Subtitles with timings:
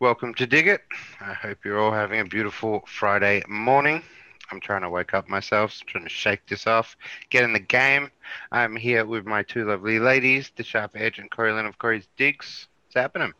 [0.00, 0.82] Welcome to Dig It.
[1.20, 4.02] I hope you're all having a beautiful Friday morning.
[4.50, 6.96] I'm trying to wake up myself, trying to shake this off,
[7.30, 8.10] get in the game.
[8.52, 12.08] I'm here with my two lovely ladies, the Sharp Edge and Corey Lynn of Corey's
[12.16, 12.68] Digs.
[12.86, 13.32] What's happening?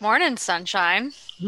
[0.00, 1.12] Morning, sunshine.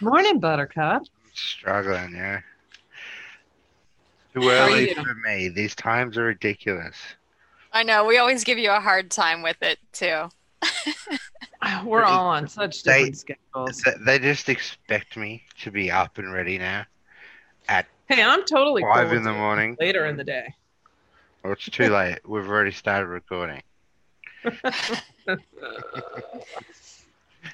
[0.00, 1.02] Morning, Buttercup.
[1.34, 2.40] Struggling, yeah.
[4.40, 5.48] Too early for me.
[5.48, 6.96] These times are ridiculous.
[7.72, 10.28] I know we always give you a hard time with it too.
[11.84, 13.84] We're all on such They- different schedules.
[14.06, 16.84] They just expect me to be up and ready now
[17.68, 19.76] at Hey, I'm totally five with in the morning.
[19.78, 20.54] later in the day.
[21.42, 22.18] Well, it's too late.
[22.26, 23.62] We've already started recording.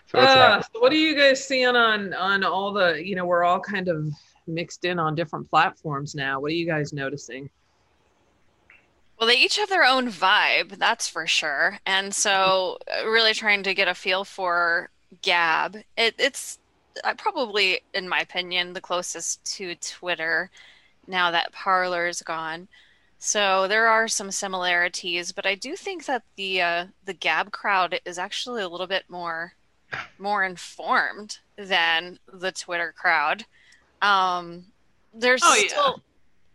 [0.07, 3.05] So Uh, so what are you guys seeing on on all the?
[3.05, 4.07] You know, we're all kind of
[4.47, 6.41] mixed in on different platforms now.
[6.41, 7.51] What are you guys noticing?
[9.19, 11.79] Well, they each have their own vibe, that's for sure.
[11.87, 14.91] And so, uh, really trying to get a feel for
[15.23, 15.77] Gab.
[15.97, 16.59] It, it's
[17.05, 20.51] uh, probably, in my opinion, the closest to Twitter
[21.07, 22.69] now that Parler's gone.
[23.19, 27.99] So there are some similarities, but I do think that the uh, the Gab crowd
[28.05, 29.55] is actually a little bit more
[30.19, 33.47] more informed than the Twitter crowd.
[34.05, 34.65] Um,
[35.13, 36.01] there's Oh, still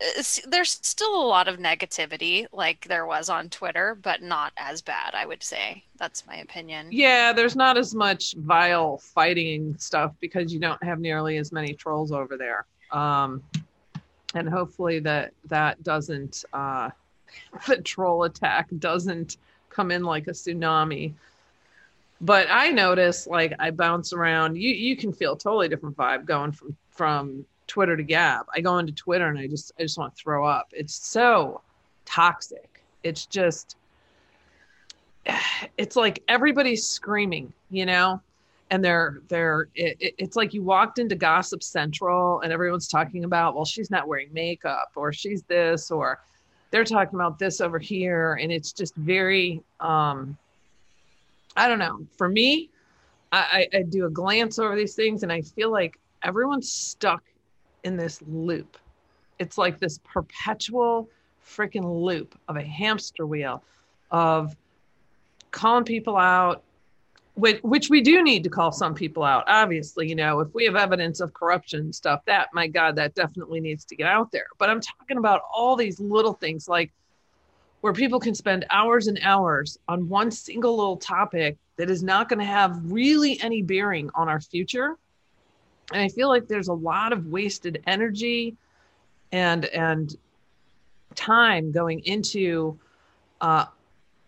[0.01, 4.81] it's- there's still a lot of negativity like there was on Twitter, but not as
[4.81, 5.83] bad, I would say.
[5.97, 6.87] That's my opinion.
[6.89, 11.73] Yeah, there's not as much vile fighting stuff because you don't have nearly as many
[11.73, 12.65] trolls over there.
[12.91, 13.43] Um,
[14.35, 16.91] and hopefully that that doesn't uh,
[17.67, 19.35] the troll attack doesn't
[19.69, 21.13] come in like a tsunami.
[22.21, 24.55] But I notice like I bounce around.
[24.57, 28.45] You you can feel a totally different vibe going from from Twitter to Gab.
[28.53, 30.67] I go into Twitter and I just I just want to throw up.
[30.73, 31.61] It's so
[32.03, 32.83] toxic.
[33.03, 33.77] It's just
[35.77, 38.19] it's like everybody's screaming, you know,
[38.69, 43.23] and they're they're it, it- it's like you walked into Gossip Central and everyone's talking
[43.23, 46.19] about, well, she's not wearing makeup or she's this or
[46.71, 50.37] they're talking about this over here, and it's just very um
[51.55, 52.05] I don't know.
[52.17, 52.69] For me,
[53.31, 57.23] I, I, I do a glance over these things and I feel like everyone's stuck
[57.83, 58.77] in this loop.
[59.39, 61.09] It's like this perpetual
[61.45, 63.63] freaking loop of a hamster wheel
[64.11, 64.55] of
[65.51, 66.63] calling people out,
[67.35, 69.45] which, which we do need to call some people out.
[69.47, 73.15] Obviously, you know, if we have evidence of corruption and stuff, that, my God, that
[73.15, 74.47] definitely needs to get out there.
[74.57, 76.91] But I'm talking about all these little things like
[77.81, 82.27] where people can spend hours and hours on one single little topic that is not
[82.27, 84.97] going to have really any bearing on our future.
[85.91, 88.55] And I feel like there's a lot of wasted energy
[89.31, 90.15] and and
[91.15, 92.77] time going into
[93.41, 93.65] uh,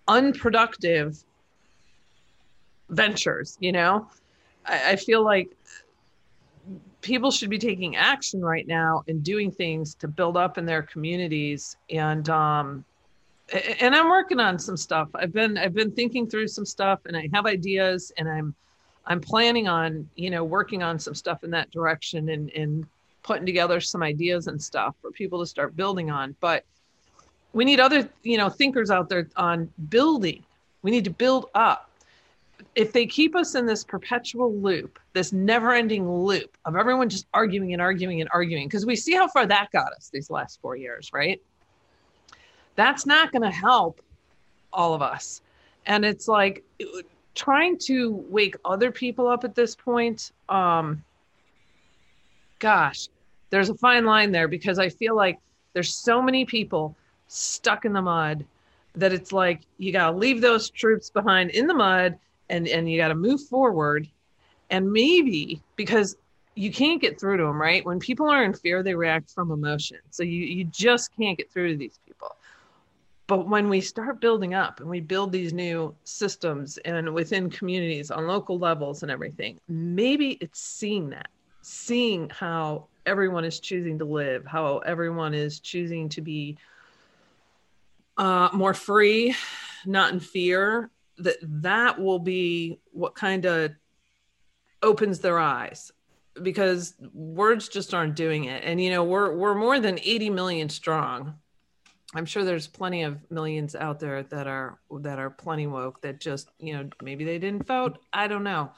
[0.08, 1.24] unproductive
[2.90, 3.58] ventures.
[3.60, 4.08] You know,
[4.66, 5.50] I, I feel like
[7.02, 10.84] people should be taking action right now and doing things to build up in their
[10.84, 12.86] communities and um,
[13.82, 15.10] and I'm working on some stuff.
[15.16, 18.56] I've been I've been thinking through some stuff and I have ideas and I'm
[19.06, 22.86] I'm planning on, you know, working on some stuff in that direction and and
[23.24, 26.36] putting together some ideas and stuff for people to start building on.
[26.40, 26.66] But
[27.54, 30.44] we need other, you know, thinkers out there on building.
[30.82, 31.90] We need to build up.
[32.76, 37.74] If they keep us in this perpetual loop, this never-ending loop of everyone just arguing
[37.74, 40.76] and arguing and arguing, because we see how far that got us these last four
[40.76, 41.42] years, right?
[42.76, 44.02] that's not going to help
[44.72, 45.42] all of us.
[45.86, 46.64] And it's like
[47.36, 50.32] trying to wake other people up at this point.
[50.50, 51.04] Um,
[52.60, 53.08] gosh,
[53.50, 55.40] there's a fine line there because I feel like
[55.74, 56.96] there's so many people
[57.28, 58.46] stuck in the mud
[58.96, 62.18] that it's like you got to leave those troops behind in the mud
[62.50, 64.08] and and you got to move forward
[64.70, 66.18] and maybe because
[66.56, 69.52] you can't get through to them right when people are in fear they react from
[69.52, 72.00] emotion so you you just can't get through to these
[73.32, 78.12] but when we start building up and we build these new systems and within communities
[78.12, 81.30] on local levels and everything, maybe it's seeing that,
[81.62, 86.58] seeing how everyone is choosing to live, how everyone is choosing to be
[88.18, 89.34] uh, more free,
[89.86, 90.90] not in fear.
[91.20, 93.72] That that will be what kind of
[94.84, 95.94] opens their eyes
[96.44, 98.62] because words just aren't doing it.
[98.66, 101.36] And you know, we're we're more than 80 million strong.
[102.14, 106.20] I'm sure there's plenty of millions out there that are that are plenty woke that
[106.20, 108.00] just you know maybe they didn't vote.
[108.12, 108.72] I don't know,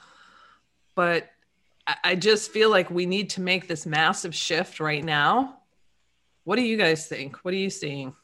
[0.95, 1.29] but
[2.03, 5.57] I, just feel like we need to make this massive shift right now.
[6.45, 7.37] What do you guys think?
[7.37, 8.15] What are you seeing?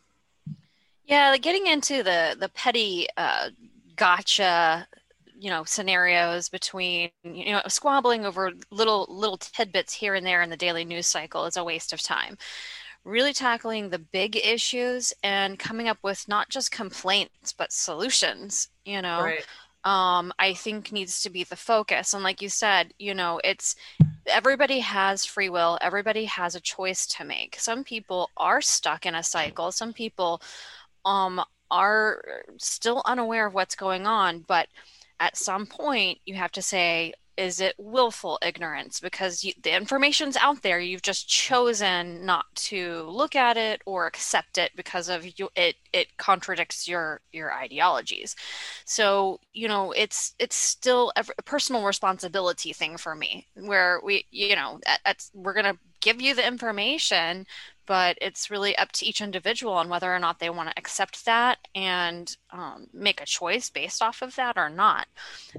[1.05, 3.49] Yeah, like getting into the the petty uh,
[3.95, 4.87] gotcha,
[5.37, 10.49] you know, scenarios between you know squabbling over little little tidbits here and there in
[10.49, 12.37] the daily news cycle is a waste of time.
[13.05, 18.69] Really tackling the big issues and coming up with not just complaints but solutions.
[18.85, 19.45] You know, Right.
[19.83, 22.13] um, I think needs to be the focus.
[22.13, 23.75] And like you said, you know, it's
[24.27, 27.57] everybody has free will, everybody has a choice to make.
[27.59, 30.41] Some people are stuck in a cycle, some people
[31.05, 31.41] um,
[31.71, 32.21] are
[32.57, 34.67] still unaware of what's going on, but
[35.19, 38.99] at some point you have to say, is it willful ignorance?
[38.99, 40.77] Because you, the information's out there.
[40.77, 45.75] You've just chosen not to look at it or accept it because of you, it.
[45.93, 48.35] It contradicts your your ideologies.
[48.83, 54.55] So you know, it's it's still a personal responsibility thing for me, where we you
[54.57, 57.45] know, at, at, we're gonna give you the information,
[57.89, 61.25] but it's really up to each individual on whether or not they want to accept
[61.25, 65.07] that and um, make a choice based off of that or not.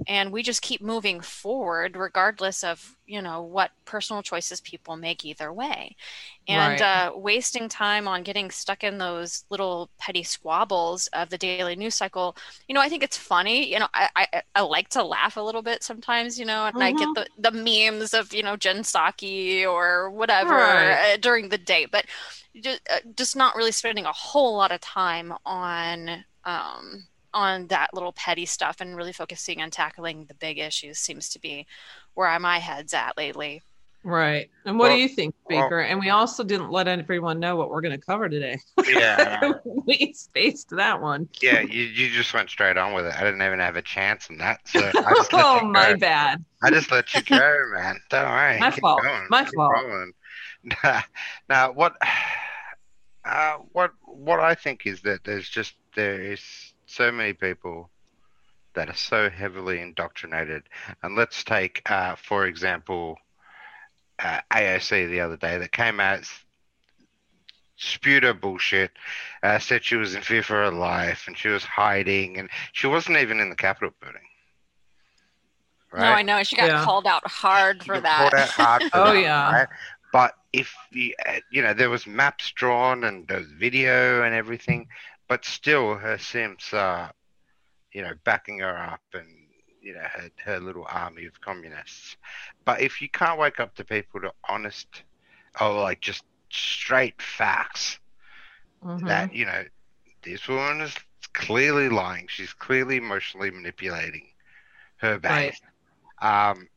[0.07, 5.25] And we just keep moving forward, regardless of you know what personal choices people make
[5.25, 5.95] either way.
[6.47, 6.81] And Right.
[6.81, 11.95] uh, wasting time on getting stuck in those little petty squabbles of the daily news
[11.95, 12.35] cycle,
[12.67, 13.71] you know, I think it's funny.
[13.71, 16.39] You know, I I, I like to laugh a little bit sometimes.
[16.39, 17.15] You know, and I get Mhm.
[17.15, 20.99] the the memes of you know Jen Psaki or whatever Right.
[20.99, 22.05] uh, during the day, but
[22.61, 27.93] just, uh, just not really spending a whole lot of time on um, on that
[27.93, 31.65] little petty stuff and really focusing on tackling the big issues seems to be
[32.13, 33.61] where my head's at lately.
[34.03, 34.49] Right.
[34.65, 35.79] And what Well- do you think, well- Speaker?
[35.81, 38.57] and we also didn't let everyone know what we're going to cover today.
[38.87, 41.29] Yeah, we spaced that one.
[41.39, 41.61] yeah.
[41.61, 43.13] You, you just went straight on with it.
[43.15, 44.67] I didn't even have a chance in that.
[44.67, 45.97] So I just let oh, you my go.
[45.97, 46.43] bad.
[46.63, 47.99] I just let you go, man.
[48.09, 48.59] Don't worry.
[48.59, 49.03] My Keep fault.
[49.03, 49.27] going.
[49.29, 49.71] My Keep fault.
[49.75, 50.13] rolling.
[51.47, 51.95] now, what,
[53.25, 57.89] uh, what, what I think is that there's just there is so many people
[58.75, 60.63] that are so heavily indoctrinated,
[61.03, 63.17] and let's take, uh, for example,
[64.19, 66.25] uh, AOC the other day that came out.
[67.77, 68.91] Spewed her bullshit,
[69.41, 72.85] uh, said she was in fear for her life and she was hiding, and she
[72.85, 74.21] wasn't even in the Capitol building.
[75.93, 76.85] No, I know she got Yeah.
[76.85, 78.31] called out hard for You that.
[78.31, 79.51] called out hard for Oh, that, yeah.
[79.51, 79.67] right?
[80.13, 84.35] But if you, uh, you know, there was maps drawn and there was video and
[84.35, 84.87] everything,
[85.31, 87.13] but still her Sims are,
[87.93, 89.29] you know, backing her up and
[89.81, 92.17] you know her her little army of communists.
[92.65, 95.03] But if you can't wake up to people to honest,
[95.61, 97.97] or like just straight facts
[98.83, 99.07] Mhm.
[99.07, 99.63] that you know
[100.21, 100.97] this woman is
[101.31, 102.27] clearly lying.
[102.27, 104.27] She's clearly emotionally manipulating
[104.97, 105.61] her base.
[106.21, 106.67] Um,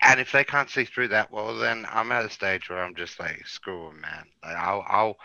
[0.00, 2.94] and if they can't see through that, well, then I'm at a stage where I'm
[2.94, 4.26] just like, screw 'em, man.
[4.42, 5.16] Like, I'll, I'll,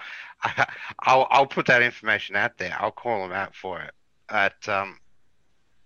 [0.99, 2.75] I'll, I'll put that information out there.
[2.79, 3.91] I'll call them out for it.
[4.29, 4.97] But um,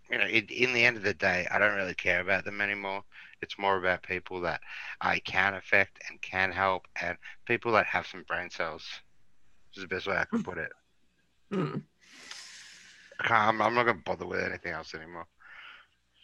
[0.09, 2.61] you know, in, in the end of the day, I don't really care about them
[2.61, 3.03] anymore.
[3.41, 4.61] It's more about people that
[5.01, 8.83] I can affect and can help, and people that have some brain cells.
[9.75, 10.71] Is the best way I can put it.
[11.51, 11.75] Hmm.
[13.19, 15.27] I can't, I'm, I'm not going to bother with anything else anymore.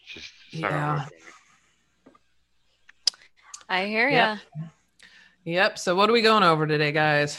[0.04, 0.94] It's just it's Yeah.
[0.94, 1.20] work for me.
[3.70, 4.40] I hear Yep.
[5.46, 5.78] Yep.
[5.78, 7.38] So what are we going over today, guys?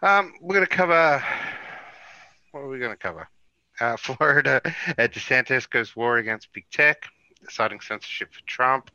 [0.00, 1.24] Um, we're going to cover.
[2.52, 3.28] What are we going to cover?
[3.80, 7.06] Uh, Florida, uh, DeSantis goes war against big tech,
[7.48, 8.90] citing censorship for Trump.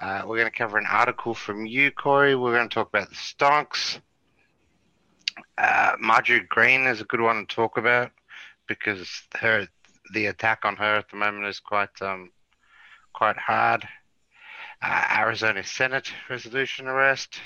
[0.00, 2.36] Uh, we're going to cover an article from you, Corey.
[2.36, 4.00] We're going to talk about the stonks.
[5.58, 8.12] Uh, Marjorie Greene is a good one to talk about
[8.68, 9.66] because her
[10.12, 12.30] the attack on her at the moment is quite um
[13.12, 13.86] quite hard.
[14.80, 17.40] Uh, Arizona Senate resolution arrest.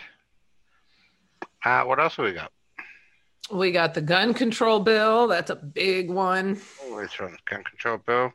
[1.64, 2.52] Uh, what else have we got?
[3.50, 5.26] We got the gun control bill.
[5.26, 6.60] That's a big one.
[6.82, 8.32] Oh, it's on the gun control bill.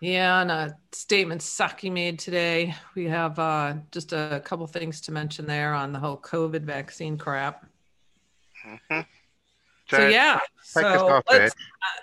[0.00, 2.74] Yeah, and a statement Psaki made today.
[2.94, 7.18] We have uh, just a couple things to mention there on the whole COVID vaccine
[7.18, 7.66] crap.
[8.64, 9.00] hmm
[9.90, 11.54] So, yeah, so let's,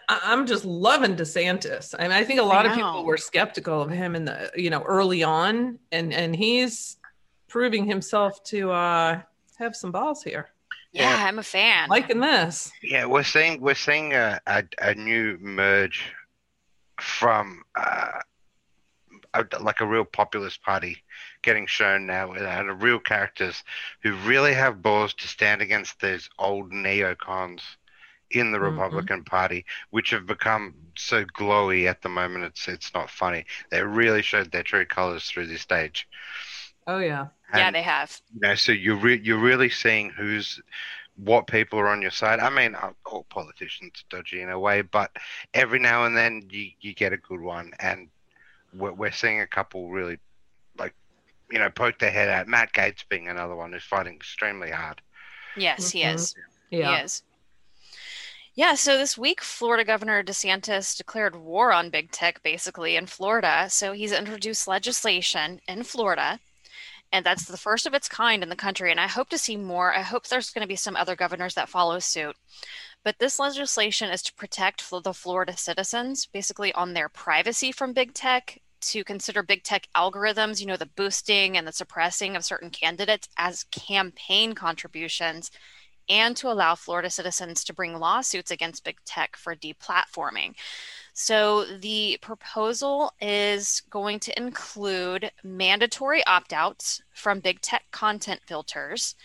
[0.10, 1.96] I, I'm just loving DeSantis.
[1.98, 4.70] I mean, I think a lot of people were skeptical of him in the you
[4.70, 6.98] know early on, and and he's
[7.48, 9.22] proving himself to uh,
[9.58, 10.50] have some balls here.
[10.96, 11.26] Yeah, Yeah.
[11.28, 11.90] I'm a fan.
[11.90, 12.72] Liking this.
[12.82, 16.14] Yeah, we're seeing we're seeing a, a, a new merge
[17.02, 18.20] from uh,
[19.34, 21.04] a, like a real populist party
[21.42, 23.64] getting shown now, and a real characters
[24.02, 27.62] who really have balls to stand against those old neocons
[28.32, 28.72] in the Mhm.
[28.72, 32.46] Republican Party, which have become so glowy at the moment.
[32.46, 33.46] It's it's not funny.
[33.70, 36.08] They really showed their true colors through this stage.
[36.88, 37.28] Oh yeah.
[37.54, 38.20] yeah, they have.
[38.34, 40.62] you know, so you're re- you're really seeing who's
[41.18, 42.40] what people are on your side.
[42.40, 45.12] I mean, uh, all politicians are dodgy in a way, but
[45.54, 48.10] every now and then you, you get a good one, and
[48.74, 50.18] we're, we're seeing a couple really,
[50.78, 50.94] like,
[51.50, 52.48] you know, poke their head out.
[52.50, 55.02] Matt Gaetz being another one who's fighting extremely hard.
[55.56, 56.16] Yes, he Mhm.
[56.16, 56.36] is.
[56.70, 56.98] Yeah.
[56.98, 57.24] He is.
[58.56, 63.68] Yeah, so this week, Florida Governor DeSantis declared war on big tech basically in Florida.
[63.70, 66.40] So he's introduced legislation in Florida,
[67.16, 68.92] and that's the first of its kind in the country.
[68.92, 69.96] And I hope to see more.
[69.96, 72.36] I hope there's going to be some other governors that follow suit.
[73.06, 78.14] But this legislation is to protect the Florida citizens basically on their privacy from big
[78.14, 82.70] tech, to consider big tech algorithms, you know, the boosting and the suppressing of certain
[82.70, 85.52] candidates as campaign contributions
[86.10, 90.56] and to allow Florida citizens to bring lawsuits against big tech for deplatforming.
[91.14, 99.16] So the proposal is going to include mandatory opt outs from big tech content filters,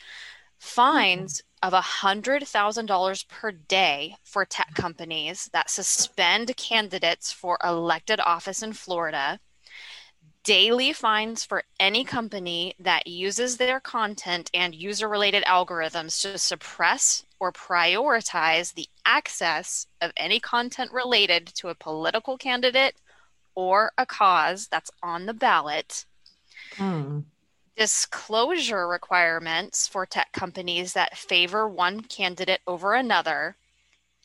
[0.59, 1.75] fines mm-hmm.
[1.75, 9.41] of $100,000 per day for tech companies that suspend candidates for elected office in Florida
[10.43, 17.25] daily fines for any company that uses their content and user related algorithms to suppress
[17.39, 22.95] or prioritize the access of any content related to a political candidate
[23.55, 26.05] or a cause that's on the ballot.
[26.77, 27.21] Hmm.
[27.77, 33.57] Disclosure requirements for tech companies that favor one candidate over another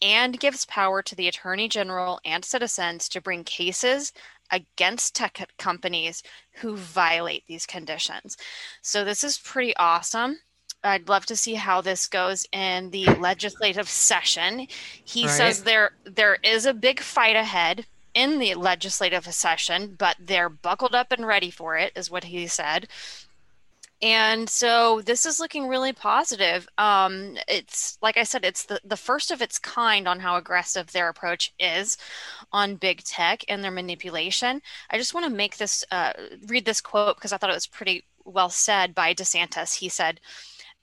[0.01, 4.11] and gives power to the attorney general and citizens to bring cases
[4.51, 6.23] against tech companies
[6.55, 8.37] who violate these conditions.
[8.81, 10.39] So this is pretty awesome.
[10.83, 14.67] I'd love to see how this goes in the legislative session.
[15.03, 15.31] He Right.
[15.31, 20.95] says there there is a big fight ahead in the legislative session, but they're buckled
[20.95, 22.87] up and ready for it, is what he said.
[24.05, 26.67] And so this is looking really positive.
[26.77, 30.91] Um, it's like I said, it's the, the first of its kind on how aggressive
[30.91, 31.97] their approach is
[32.51, 34.61] on big tech and their manipulation.
[34.91, 36.13] I just want to make this uh,
[36.45, 39.73] read this quote because I thought it was pretty well said by DeSantis.
[39.73, 40.21] He said,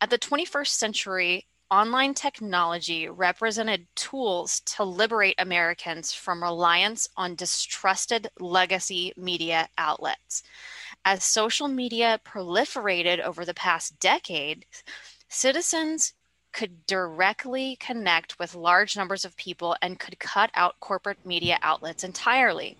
[0.00, 8.28] At the 21st century, online technology represented tools to liberate Americans from reliance on distrusted
[8.40, 10.42] legacy media outlets.
[11.04, 14.66] As social media proliferated over the past decade,
[15.28, 16.14] citizens
[16.52, 22.04] could directly connect with large numbers of people and could cut out corporate media outlets
[22.04, 22.76] entirely.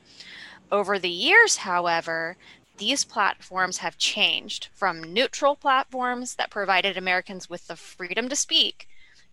[0.70, 2.36] Over the years, however,
[2.76, 8.88] these platforms have changed from neutral platforms that provided Americans with the freedom to speak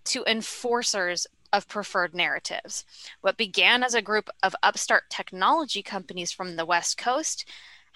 [0.06, 2.86] to enforcers of preferred narratives.
[3.22, 7.46] What began as a group of upstart technology companies from the West Coast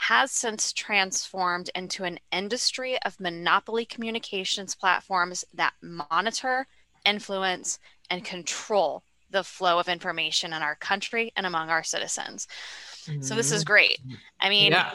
[0.09, 6.67] has since transformed into an industry of monopoly communications platforms that monitor,
[7.05, 7.79] influence,
[8.09, 12.47] and control the flow of information in our country and among our citizens.
[13.21, 13.99] So this is great.
[14.41, 14.93] I mean, yeah.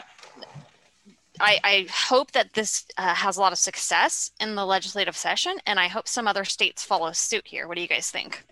[1.39, 5.57] I, I hope that this uh, has a lot of success in the legislative session,
[5.65, 7.67] and I hope some other states follow suit here.
[7.67, 8.45] What do you guys think?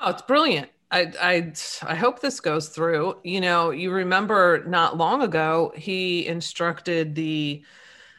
[0.00, 0.68] Oh, it's brilliant.
[0.92, 3.16] I, I I hope this goes through.
[3.24, 7.64] You know, you remember not long ago he instructed the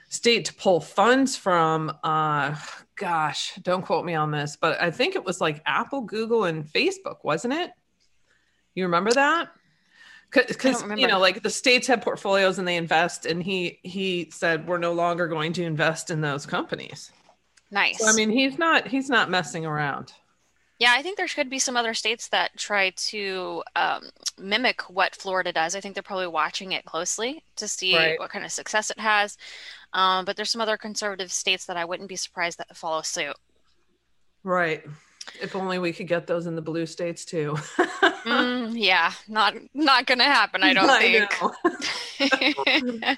[0.09, 2.55] state to pull funds from uh
[2.95, 6.65] gosh, don't quote me on this, but I think it was like Apple, Google and
[6.65, 7.71] Facebook, wasn't it?
[8.73, 9.49] You remember that?
[10.31, 14.67] Cuz you know, like the states have portfolios and they invest and he he said
[14.67, 17.11] we're no longer going to invest in those companies.
[17.69, 17.99] Nice.
[17.99, 20.11] So I mean, he's not he's not messing around.
[20.83, 25.15] Yeah, I think there should be some other states that try to um, mimic what
[25.15, 25.75] Florida does.
[25.75, 28.19] I think they're probably watching it closely to see Right.
[28.19, 29.37] what kind of success it has.
[29.93, 33.35] Um, but there's some other conservative states that I wouldn't be surprised that follow suit.
[34.43, 34.83] Right.
[35.41, 37.55] If only we could get those in the blue states too.
[38.25, 40.63] Mm, yeah, not not gonna happen.
[40.63, 40.99] I don't
[42.19, 43.17] think.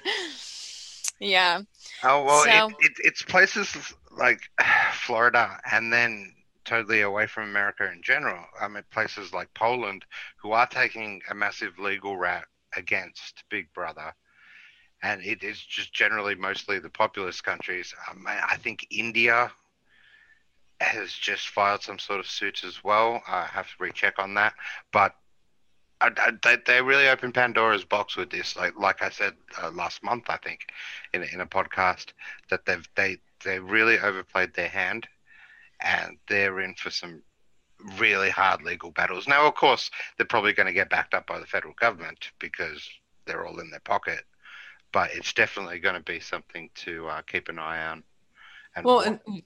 [1.20, 1.62] yeah.
[2.04, 3.74] Oh well, So- it, it, it's places
[4.16, 4.38] like
[4.92, 6.32] Florida, and then
[6.66, 8.44] totally away from America in general.
[8.60, 10.04] I mean, places like Poland,
[10.36, 12.44] who are taking a massive legal route
[12.76, 14.12] against Big Brother,
[15.02, 17.94] and it is just generally mostly the populous countries.
[18.26, 19.50] I think India
[20.80, 23.22] has just filed some sort of suit as well.
[23.26, 24.54] I have to recheck on that,
[24.92, 25.14] but.
[25.98, 28.54] I, I, they, they really opened Pandora's box with this.
[28.54, 29.32] Like like I said
[29.62, 30.66] uh, last month, I think,
[31.14, 32.08] in in a podcast,
[32.50, 35.08] that they've they they really overplayed their hand,
[35.80, 37.22] and they're in for some
[37.98, 39.28] really hard legal battles.
[39.28, 42.88] Now, of course, they're probably going to get backed up by the federal government because
[43.26, 44.20] they're all in their pocket.
[44.92, 48.02] But it's definitely going to be something to uh, keep an eye on.
[48.74, 49.06] And well, watch.
[49.06, 49.42] and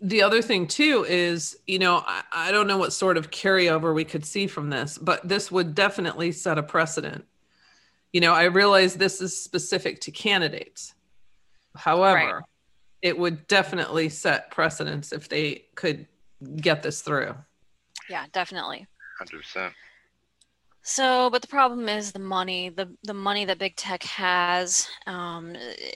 [0.00, 3.94] the other thing too is, you know, I, I don't know what sort of carryover
[3.94, 7.24] we could see from this, but this would definitely set a precedent.
[8.12, 10.94] You know, I realize this is specific to candidates.
[11.74, 12.44] However, Right.
[13.02, 16.06] It would definitely set precedents if they could
[16.56, 17.34] get this through.
[18.08, 18.86] Yeah, definitely.
[19.18, 19.74] Hundred percent.
[20.82, 25.52] So, but the problem is the money, the the money that big tech has, um,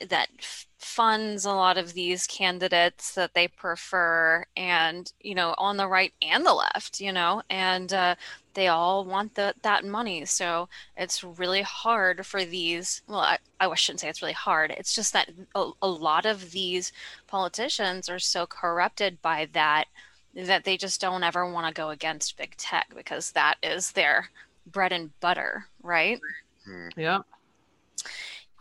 [0.08, 5.76] that f- funds a lot of these candidates that they prefer, and you know, on
[5.76, 8.14] the right and the left, you know, and uh,
[8.54, 10.24] they all want the, that money.
[10.24, 13.02] So it's really hard for these.
[13.06, 14.72] Well, I, I shouldn't say it's really hard.
[14.72, 16.92] It's just that a, a lot of these
[17.26, 19.86] politicians are so corrupted by that
[20.34, 24.30] that they just don't ever want to go against big tech because that is their
[24.66, 26.20] bread and butter, right?
[26.96, 27.20] Yeah.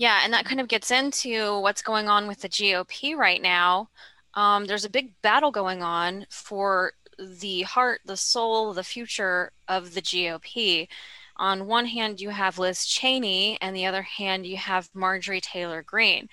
[0.01, 3.91] Yeah, and that kind of gets into what's going on with the GOP right now.
[4.34, 9.93] Um, there's a big battle going on for the heart, the soul, the future of
[9.93, 10.88] the GOP.
[11.38, 15.84] On one hand, you have Liz Cheney, and the other hand, you have Marjorie Taylor
[15.84, 16.29] Greene,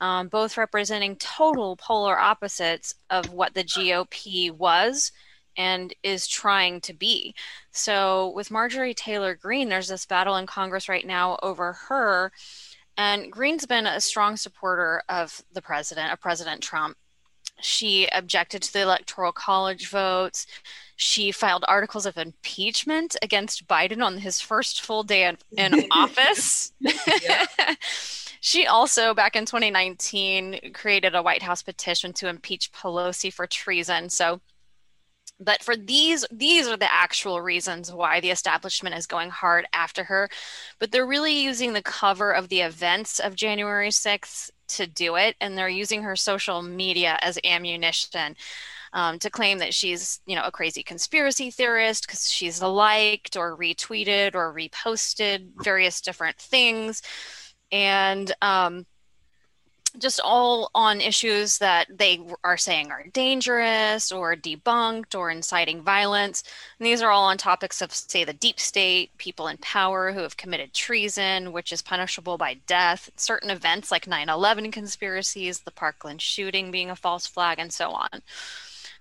[0.00, 5.10] um, both representing total polar opposites of what the GOP was
[5.56, 7.34] and is trying to be.
[7.72, 12.30] So, with Marjorie Taylor Greene, there's this battle in Congress right now over her.
[12.98, 16.96] And Greene's been a strong supporter of the president, of President Trump.
[17.60, 20.46] She objected to the electoral college votes.
[20.96, 26.72] She filed articles of impeachment against Biden on his first full day in, in office.
[28.40, 34.08] she also, back in 2019, created a White House petition to impeach Pelosi for treason.
[34.08, 34.40] So,
[35.40, 40.04] but for these these are the actual reasons why the establishment is going hard after
[40.04, 40.28] her.
[40.78, 45.34] But they're really using the cover of the events of january 6th to do it
[45.40, 48.36] and they're using her social media as ammunition
[48.92, 53.56] um, to claim that she's you know a crazy conspiracy theorist because she's liked or
[53.56, 57.02] retweeted or reposted various different things.
[57.70, 58.86] And um,
[59.98, 66.44] just all on issues that they are saying are dangerous or debunked or inciting violence.
[66.78, 70.20] And these are all on topics of, say, the deep state, people in power who
[70.20, 75.70] have committed treason, which is punishable by death, certain events like 9 11 conspiracies, the
[75.70, 78.22] Parkland shooting being a false flag, and so on.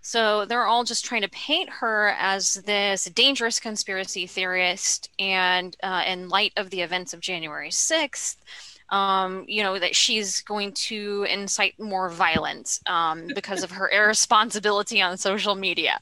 [0.02, 5.10] So they're all just trying to paint her as this dangerous conspiracy theorist.
[5.20, 8.38] And uh, in light of the events of January 6th,
[8.90, 15.02] um, you know, that she's going to incite more violence um, because of her irresponsibility
[15.02, 16.00] on social media.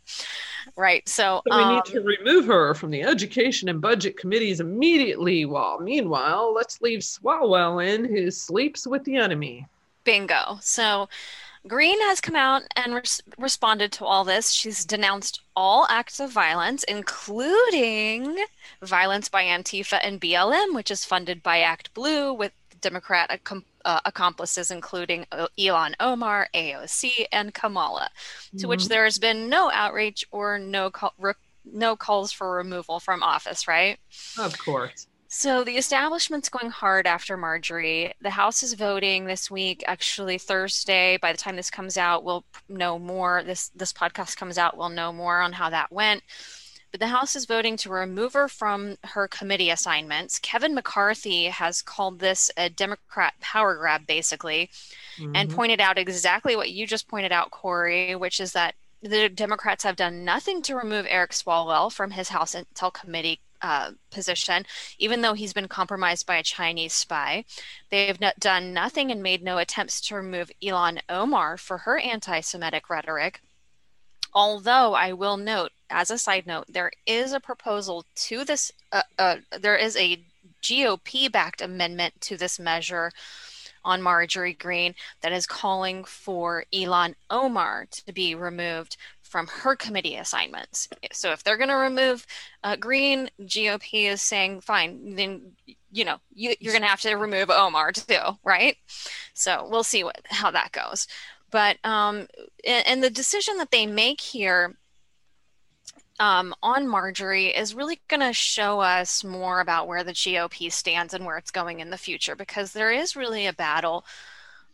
[0.76, 1.08] Right.
[1.08, 5.46] So, So we um, need to remove her from the education and budget committees immediately.
[5.46, 9.68] While meanwhile, let's leave Swalwell in, who sleeps with the enemy.
[10.04, 10.58] bingo.
[10.62, 11.10] So,
[11.68, 14.52] Greene has come out and res- responded to all this.
[14.52, 18.38] She's denounced all acts of violence, including
[18.84, 22.52] violence by Antifa and BLM, which is funded by Act Blue with
[22.90, 28.10] Democrat accom- uh, accomplices, including uh, Ilhan Omar, AOC, and Kamala,
[28.60, 28.90] to which Mhm.
[28.90, 31.34] there has been no outrage or no call- re-
[31.66, 33.68] no calls for removal from office.
[33.68, 33.98] Right.
[34.38, 35.08] Of course.
[35.28, 38.14] So the establishment's going hard after Marjorie.
[38.22, 41.18] The House is voting this week, actually Thursday.
[41.18, 43.44] By the time this comes out, we'll know more.
[43.44, 46.22] This this podcast comes out, we'll know more on how that went.
[46.96, 50.40] But the House is voting to remove her from her committee assignments.
[50.40, 54.70] Kevin McCarthy has called this a Democrat power grab, basically,
[55.34, 55.54] and Mhm.
[55.54, 59.98] pointed out exactly what you just pointed out, Corey, which is that the Democrats have
[59.98, 64.66] done nothing to remove Eric Swalwell from his House Intel Committee uh, position,
[64.98, 67.44] even though he's been compromised by a Chinese spy.
[67.90, 71.98] They have not done nothing and made no attempts to remove Ilhan Omar for her
[72.00, 73.42] anti Semitic rhetoric.
[74.34, 79.04] Although I will note, as a side note, there is a proposal to this, uh,
[79.18, 80.24] uh, there is a
[80.62, 83.12] GOP backed amendment to this measure
[83.84, 90.16] on Marjorie Greene that is calling for Ilhan Omar to be removed from her committee
[90.16, 90.88] assignments.
[91.12, 92.26] So if they're going to remove
[92.64, 95.52] uh, Greene, GOP is saying, fine, then
[95.92, 98.76] you know you, you're going to have to remove Omar too, right?
[99.34, 101.08] So we'll see what how that goes.
[101.52, 102.28] But um,
[102.66, 104.76] and, and the decision that they make here
[106.20, 111.14] um, on Marjorie is really going to show us more about where the GOP stands
[111.14, 114.06] and where it's going in the future because there is really a battle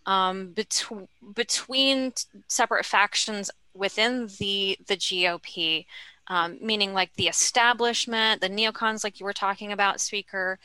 [0.06, 2.14] um, betw- between
[2.48, 5.86] separate factions within the the GOP,
[6.28, 10.60] um, meaning like the establishment, the neocons, like you were talking about, speaker,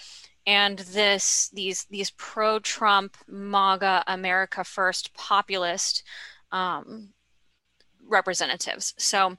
[0.47, 6.03] and this these these pro-Trump, MAGA, America First populist
[6.53, 7.11] um,
[8.09, 8.95] representatives.
[8.97, 9.37] So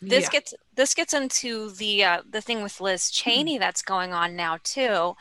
[0.00, 0.30] this Yeah.
[0.30, 4.58] gets this gets into the uh, the thing with Liz Cheney that's going on now
[4.62, 5.14] too.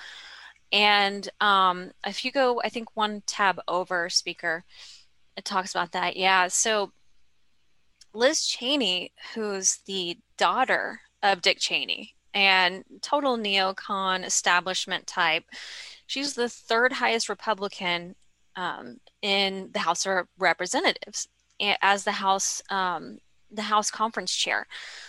[0.72, 4.64] And um, if you go, I think one tab over, speaker,
[5.36, 6.16] it talks about that.
[6.16, 6.48] Yeah.
[6.48, 6.92] So
[8.14, 15.44] Liz Cheney, who's the daughter of Dick Cheney and total neocon establishment type,
[16.08, 18.16] she's the third highest Republican
[18.56, 21.28] um, in the House of Representatives
[21.82, 23.18] as the House um,
[23.52, 24.68] the House conference chair.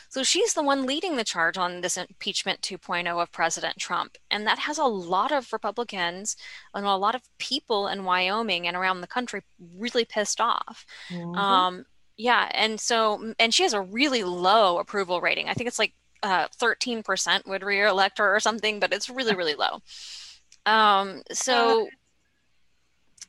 [0.09, 4.19] So she's the one leading the charge on this impeachment 2.0 of President Trump.
[4.31, 6.37] And that has a lot of Republicans
[6.75, 9.43] and a lot of people in Wyoming and around the country
[9.77, 10.85] really pissed off.
[11.11, 11.37] Mhm.
[11.37, 15.49] Um, yeah, and so and she has a really low approval rating.
[15.49, 19.55] I think it's like uh, 13% would re-elect her or something, but it's really really
[19.55, 19.81] low.
[20.67, 21.89] Um, so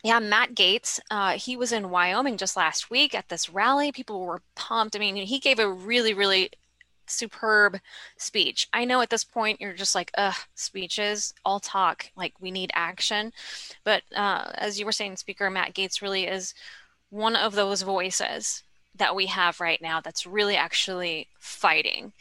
[0.04, 3.92] yeah, Matt Gaetz, uh, he was in Wyoming just last week at this rally.
[3.92, 4.96] People were pumped.
[4.96, 6.52] I mean, he gave a really really
[7.12, 7.80] superb
[8.18, 8.68] speech.
[8.74, 12.10] I know at this point you're just like, ugh, speeches, all talk.
[12.16, 13.34] Like we need action.
[13.84, 16.54] But uh, as you were saying, Speaker Matt Gaetz really is
[17.10, 18.64] one of those voices
[18.96, 22.14] that we have right now that's really actually fighting.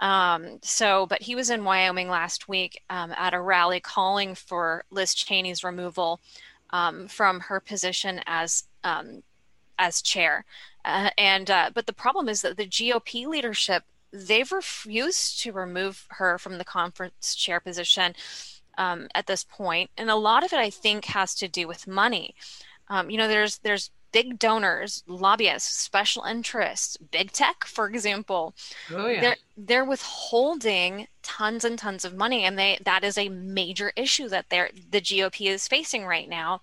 [0.00, 4.84] Um, so, but he was in Wyoming last week um, at a rally calling for
[4.90, 6.20] Liz Cheney's removal
[6.70, 9.22] um, from her position as um,
[9.78, 10.44] as chair.
[10.84, 16.06] Uh, and uh, but the problem is that the GOP leadership they've refused to remove
[16.10, 18.14] her from the conference chair position
[18.78, 21.86] um, at this point, and a lot of it I think has to do with
[21.86, 22.34] money.
[22.88, 28.54] Um, you know, there's there's big donors, lobbyists, special interests, big tech, for example.
[28.94, 29.20] oh yeah.
[29.20, 34.28] They're they're withholding tons and tons of money, and they that is a major issue
[34.30, 36.60] that they're the GOP is facing right now.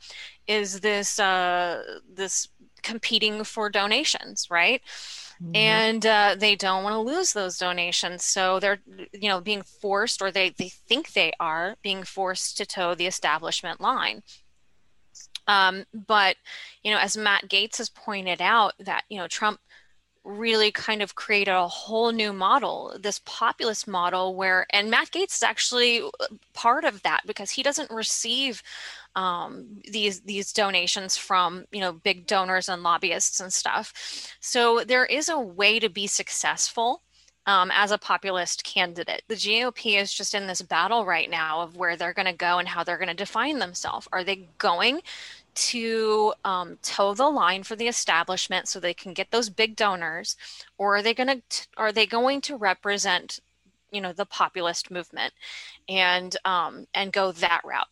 [0.48, 2.48] Is this uh, this
[2.82, 4.82] competing for donations, right?
[5.42, 5.56] Mhm.
[5.56, 8.80] and uh, they don't want to lose those donations so they're
[9.14, 13.08] you know being forced or they, they think they are being forced to toe the
[13.08, 14.22] establishment line
[15.48, 16.36] um, but
[16.84, 19.60] you know as matt gaetz has pointed out that you know trump
[20.26, 25.36] really kind of created a whole new model this populist model where and matt gaetz
[25.36, 26.02] is actually
[26.54, 28.64] part of that because he doesn't receive
[29.16, 33.94] um, these these donations from you know big donors and lobbyists and stuff.
[34.40, 37.02] So there is a way to be successful
[37.46, 39.24] um, as a populist candidate.
[39.28, 42.58] The GOP is just in this battle right now of where they're going to go
[42.58, 44.08] and how they're going to define themselves.
[44.12, 45.02] Are they going
[45.56, 50.36] to um, toe the line for the establishment so they can get those big donors,
[50.78, 53.40] or are they going to are they going to represent
[53.92, 55.34] you know the populist movement
[55.88, 57.90] and um, and go that route?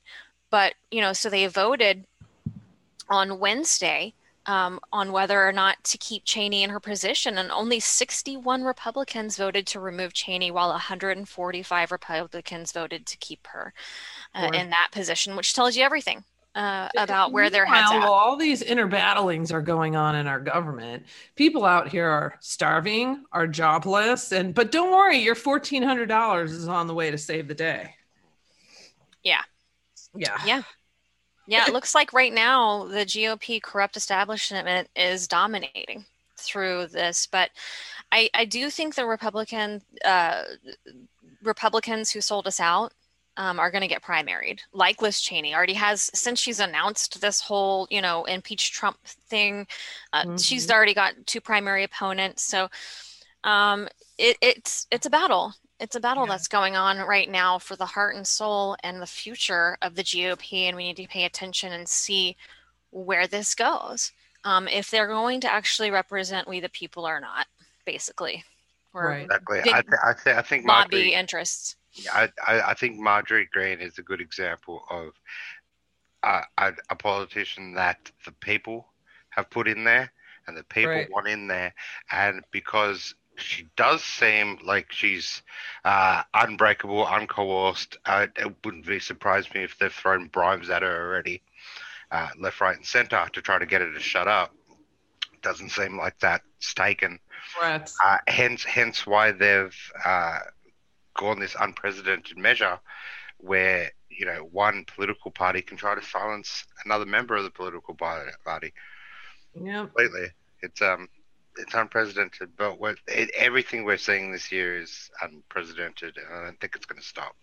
[0.50, 2.06] But you know, so they voted
[3.10, 4.14] on Wednesday
[4.46, 9.38] um, on whether or not to keep Cheney in her position, and only 61 Republicans
[9.38, 13.74] voted to remove Cheney, while 145 Republicans voted to keep her
[14.34, 16.24] uh, in that position, which tells you everything
[16.56, 18.04] uh, about where their heads at.
[18.04, 23.24] all these inner battlings are going on in our government, people out here are starving,
[23.32, 27.18] are jobless, and but don't worry, your fourteen hundred dollars is on the way to
[27.18, 27.96] save the day.
[29.24, 29.42] Yeah.
[30.16, 30.38] Yeah.
[30.46, 30.62] Yeah.
[31.52, 36.06] Yeah, it looks like right now the GOP corrupt establishment is dominating
[36.38, 37.52] through this, but
[38.12, 40.44] I, I do think the Republican uh,
[41.44, 42.94] Republicans who sold us out
[43.38, 47.42] um, are going to get primaried, like Liz Cheney already has since she's announced this
[47.42, 49.68] whole you know impeach Trump thing.
[50.14, 50.72] Uh, She's Mhm.
[50.72, 52.70] already got two primary opponents, so
[53.44, 53.88] um,
[54.18, 55.54] it, it's it's a battle.
[55.82, 56.34] It's a battle Yeah.
[56.34, 60.04] that's going on right now for the heart and soul and the future of the
[60.04, 62.38] GOP, and we need to pay attention and see
[62.92, 64.12] where this goes.
[64.44, 67.48] Um, if they're going to actually represent we the people or not,
[67.86, 68.44] basically,
[68.94, 69.24] or Right.
[69.26, 69.60] Exactly.
[69.60, 71.76] I, th- I, th- I think lobby Marjorie, interests.
[72.14, 75.10] I, I, I think Marjorie Greene is a good example of
[76.24, 78.86] uh, a, a politician that the people
[79.30, 80.12] have put in there
[80.48, 81.10] and the people Right.
[81.12, 81.74] want in there,
[82.12, 85.42] and because she does seem like she's
[85.86, 87.98] uh, unbreakable, uncoerced.
[88.06, 91.42] Uh, it wouldn't be surprised me if they've thrown bribes at her already,
[92.12, 94.54] uh, left, right, and center to try to get her to shut up.
[95.42, 97.20] Doesn't seem like that's taken.
[97.58, 97.98] Threats.
[98.04, 100.40] Uh, hence, hence why they've uh,
[101.16, 102.80] gone this unprecedented measure,
[103.38, 107.96] where you know one political party can try to silence another member of the political
[107.96, 108.72] party.
[109.56, 109.94] Yep.
[109.94, 110.28] completely.
[110.62, 111.08] It's um,
[111.58, 116.60] it's unprecedented, but what it, everything we're seeing this year is unprecedented, and I don't
[116.60, 117.36] think it's going to stop.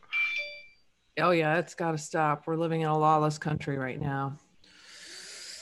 [1.21, 2.47] Oh yeah, it's got to stop.
[2.47, 4.38] We're living in a lawless country right now.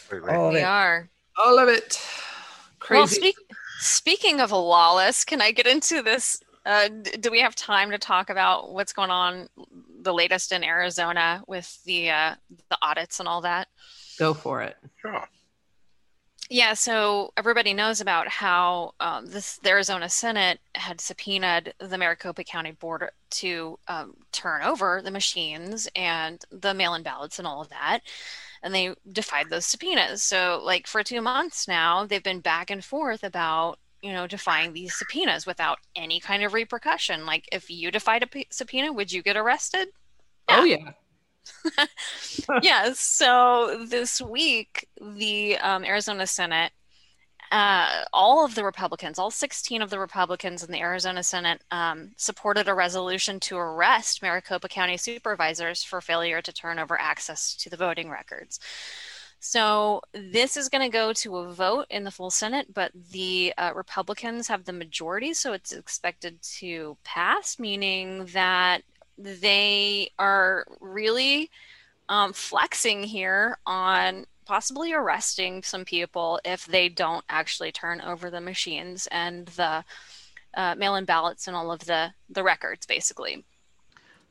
[0.09, 0.35] Completely.
[0.37, 0.65] All We it.
[0.65, 1.09] are.
[1.39, 2.01] All of it.
[2.79, 2.99] crazy.
[2.99, 3.37] Well, speak,
[3.81, 6.41] speaking of lawless, can I get into this?
[6.65, 9.49] Uh, d- do we have time to talk about what's going on,
[10.03, 12.35] the latest in Arizona with the uh,
[12.71, 13.69] the audits and all that?
[14.19, 14.77] Go for it.
[15.01, 15.27] Sure.
[16.49, 22.45] Yeah, so everybody knows about how um, this the Arizona Senate had subpoenaed the Maricopa
[22.45, 27.69] County Board to um, turn over the machines and the mail-in ballots and all of
[27.71, 28.01] that,
[28.63, 30.23] and they defied those subpoenas.
[30.23, 34.73] So, like for two months now, they've been back and forth about you know defying
[34.73, 37.27] these subpoenas without any kind of repercussion.
[37.27, 39.89] Like if you defied a p- subpoena, would you get arrested?
[40.49, 40.93] Oh yeah.
[42.63, 46.73] yeah, so this week, the um, Arizona Senate,
[47.53, 52.13] uh, all of the Republicans, all 16 of the Republicans in the Arizona Senate, um,
[52.17, 57.71] supported a resolution to arrest Maricopa County supervisors for failure to turn over access to
[57.71, 58.59] the voting records.
[59.39, 63.53] So this is going to go to a vote in the full Senate, but the
[63.57, 68.83] uh, Republicans have the majority, so it's expected to pass, meaning that
[69.19, 71.51] they are really
[72.09, 78.41] um, flexing here on possibly arresting some people if they don't actually turn over the
[78.41, 79.85] machines and the
[80.55, 83.45] uh, mail-in ballots and all of the the records, basically.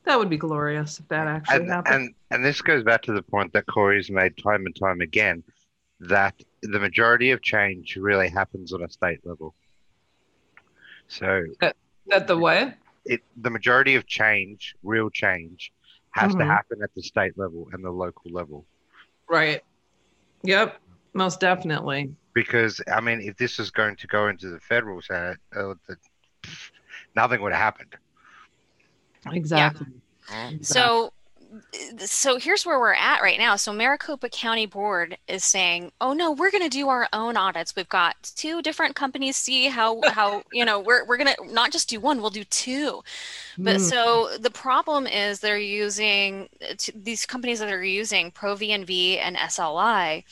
[0.05, 1.95] That would be glorious if that actually And, happened.
[1.95, 5.43] and and this goes back to the point that Corey's made time and time again
[5.99, 9.55] that the majority of change really happens on a state level.
[11.07, 11.45] So
[12.07, 12.75] That the what?
[13.05, 15.71] It the majority of change, real change,
[16.11, 16.47] has to Mhm.
[16.47, 18.65] happen at the state level and the local level.
[19.29, 19.63] Right.
[20.43, 20.79] Yep.
[21.13, 22.15] Most definitely.
[22.33, 25.97] Because I mean, if this is going to go into the federal senate, uh, the,
[26.43, 26.71] pff,
[27.15, 27.95] nothing would have happened.
[29.31, 29.87] Exactly.
[30.61, 31.13] So
[31.99, 33.55] so here's where we're at right now.
[33.55, 37.75] So Maricopa County Board is saying, "Oh no, we're going to do our own audits.
[37.75, 41.71] We've got two different companies see how how, you know, we're we're going to not
[41.71, 43.03] just do one, we'll do two.
[43.57, 43.89] But Mm.
[43.89, 49.35] so the problem is they're using t- these companies that are using Pro V&V and
[49.37, 50.23] SLI.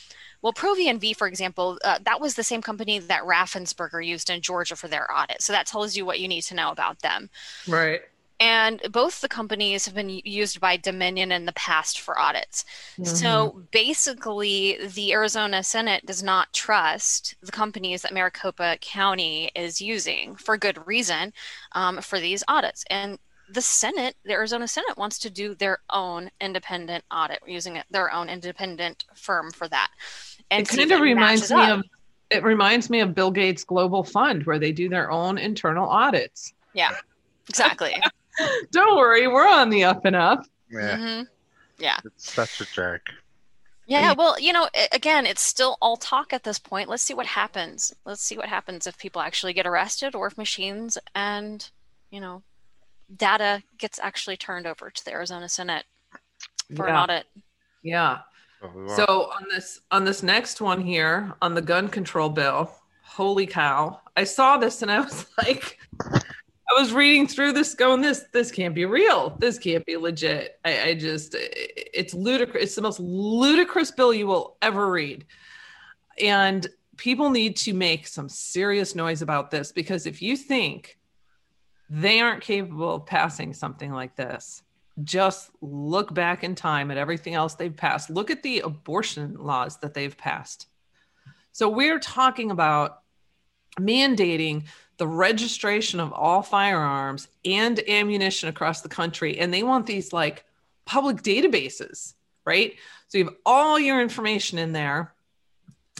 [0.42, 4.42] Well, Pro V&V, for example, uh, that was the same company that Raffensperger used in
[4.42, 5.40] Georgia for their audit.
[5.40, 7.30] So that tells you what you need to know about them.
[7.66, 8.02] right.
[8.44, 12.66] And both the companies have been used by Dominion in the past for audits.
[12.98, 13.04] Mm-hmm.
[13.04, 20.36] So basically, the Arizona Senate does not trust the companies that Maricopa County is using
[20.36, 21.32] for good reason
[21.72, 22.84] um, for these audits.
[22.90, 28.12] And the Senate, the Arizona Senate, wants to do their own independent audit using their
[28.12, 29.88] own independent firm for that.
[30.50, 31.78] And it kind of reminds me up.
[31.78, 31.84] of
[32.28, 36.52] it reminds me of Bill Gates Global Fund where they do their own internal audits.
[36.74, 36.94] yeah,
[37.48, 37.94] exactly.
[38.72, 40.44] Don't worry, we're on the up and up.
[40.70, 41.28] Yeah, Mhm.
[41.78, 41.98] Yeah.
[42.04, 43.06] it's such a jerk.
[43.86, 46.88] Yeah, well, you know, again, it's still all talk at this point.
[46.88, 47.92] Let's see what happens.
[48.06, 51.68] Let's see what happens if people actually get arrested or if machines and,
[52.10, 52.42] you know,
[53.14, 55.84] data gets actually turned over to the Arizona Senate
[56.74, 57.02] for an Yeah.
[57.02, 57.26] audit.
[57.82, 58.18] Yeah.
[58.62, 63.46] So So on this on this next one here on the gun control bill, holy
[63.46, 64.00] cow!
[64.16, 65.78] I saw this and I was like,
[66.70, 69.36] I was reading through this, going, this this can't be real.
[69.38, 70.58] This can't be legit.
[70.64, 72.64] I, I just it's ludicrous.
[72.64, 75.26] It's the most ludicrous bill you will ever read,
[76.20, 80.98] and people need to make some serious noise about this because if you think
[81.90, 84.62] they aren't capable of passing something like this
[85.02, 88.10] just look back in time at everything else they've passed.
[88.10, 90.68] Look at the abortion laws that they've passed.
[91.52, 93.00] So we're talking about
[93.78, 94.64] mandating
[94.96, 99.38] the registration of all firearms and ammunition across the country.
[99.38, 100.44] And they want these like
[100.84, 102.74] public databases, right?
[103.08, 105.14] So you have all your information in there.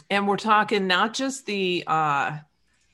[0.09, 2.37] And we're talking not just the uh,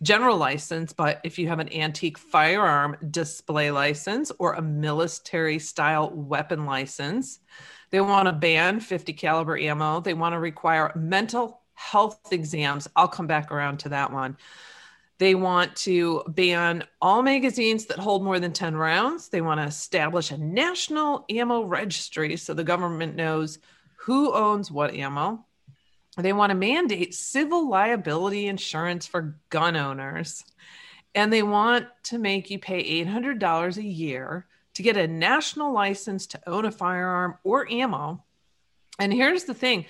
[0.01, 6.09] general license, but if you have an antique firearm display license or a military style
[6.09, 7.39] weapon license,
[7.91, 9.99] they want to ban 50 caliber ammo.
[9.99, 12.87] They want to require mental health exams.
[12.95, 14.37] I'll come back around to that one.
[15.21, 19.29] They want to ban all magazines that hold more than 10 rounds.
[19.29, 23.59] They want to establish a national ammo registry so the government knows
[23.97, 25.45] who owns what ammo.
[26.17, 30.43] They want to mandate civil liability insurance for gun owners.
[31.13, 36.25] And they want to make you pay $800 a year to get a national license
[36.25, 38.23] to own a firearm or ammo.
[38.97, 39.85] And here's the thing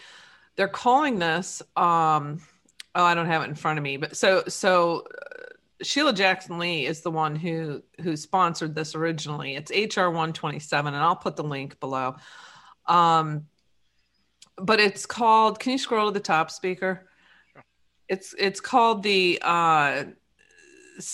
[0.58, 2.41] they're calling this, um,
[2.95, 5.06] oh, I don't have it in front of me, but so, so.
[5.12, 5.36] uh,
[5.84, 9.56] Sheila Jackson Lee is the one who who sponsored this originally.
[9.56, 12.17] It's HR 127, and I'll put the link below.
[12.86, 13.47] Um,
[14.58, 17.08] but it's called can you scroll to the top speaker
[18.08, 20.04] It's it's called the uh,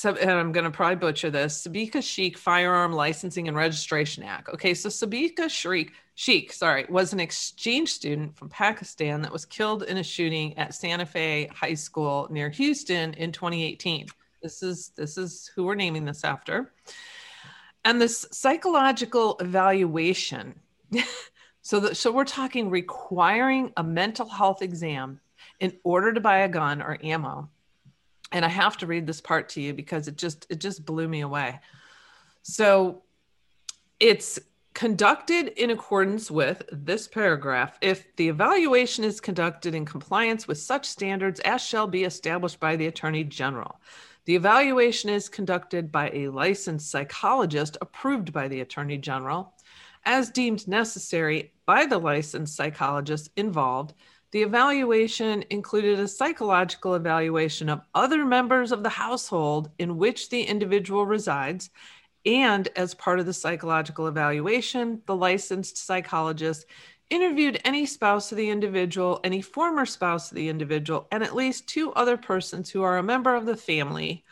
[0.06, 4.50] and I'm going to probably butcher this, Sabika Sheikh Firearm Licensing and Registration Act.
[4.50, 9.84] Okay, so Sabika Sheikh, Sheikh, sorry, was an exchange student from Pakistan that was killed
[9.84, 14.08] in a shooting at Santa Fe High School near Houston in 2018.
[14.42, 16.74] This is this is who we're naming this after.
[17.86, 20.60] And this psychological evaluation.
[21.62, 25.20] so so we're talking requiring a mental health exam
[25.60, 27.48] in order to buy a gun or ammo
[28.32, 31.08] and I have to read this part to you because it just it just blew
[31.08, 31.60] me away.
[32.42, 33.04] So
[34.00, 34.40] it's
[34.78, 40.86] conducted in accordance with this paragraph if the evaluation is conducted in compliance with such
[40.86, 43.82] standards as shall be established by the attorney general.
[44.26, 49.56] The evaluation is conducted by a licensed psychologist approved by the attorney general
[50.06, 53.96] as deemed necessary by the licensed psychologist involved
[54.32, 60.44] the evaluation included a psychological evaluation of other members of the household in which the
[60.44, 61.70] individual resides.
[62.28, 66.66] And as part of the psychological evaluation, the licensed psychologist
[67.10, 71.68] interviewed any spouse of the individual, any former spouse of the individual, and at least
[71.68, 74.26] two other persons who are a member of the family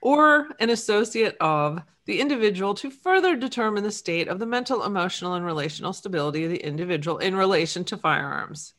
[0.00, 5.34] or an associate of the individual to further determine the state of the mental, emotional,
[5.34, 8.72] and relational stability of the individual in relation to firearms.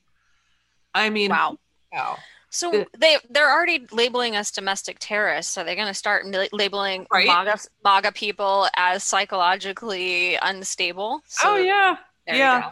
[0.96, 1.60] I mean, wow.
[1.94, 2.18] Wow.
[2.54, 5.58] So they they're already labeling us domestic terrorists.
[5.58, 7.26] Are they're going to start labeling right?
[7.26, 11.22] MAGA, MAGA people as psychologically unstable?
[11.28, 12.70] So, oh yeah, yeah,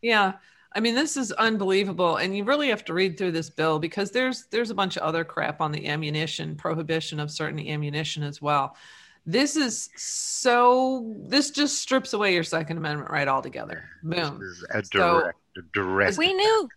[0.00, 0.32] yeah.
[0.72, 4.10] I mean, this is unbelievable, and you really have to read through this bill because
[4.12, 8.40] there's there's a bunch of other crap on the ammunition prohibition of certain ammunition as
[8.40, 8.76] well.
[9.26, 11.14] This is so.
[11.26, 13.84] This just strips away your Second Amendment right altogether.
[14.02, 14.38] Boom.
[14.40, 16.16] This is a direct, so, a direct.
[16.16, 16.68] We knew,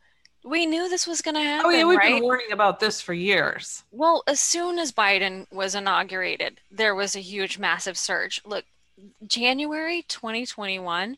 [0.43, 1.65] we knew this was going to happen.
[1.65, 2.15] Oh yeah, we've right?
[2.15, 3.84] been warning about this for years.
[3.91, 8.41] Well, as soon as Biden was inaugurated, there was a huge, massive surge.
[8.45, 8.65] Look,
[9.27, 11.17] January 2021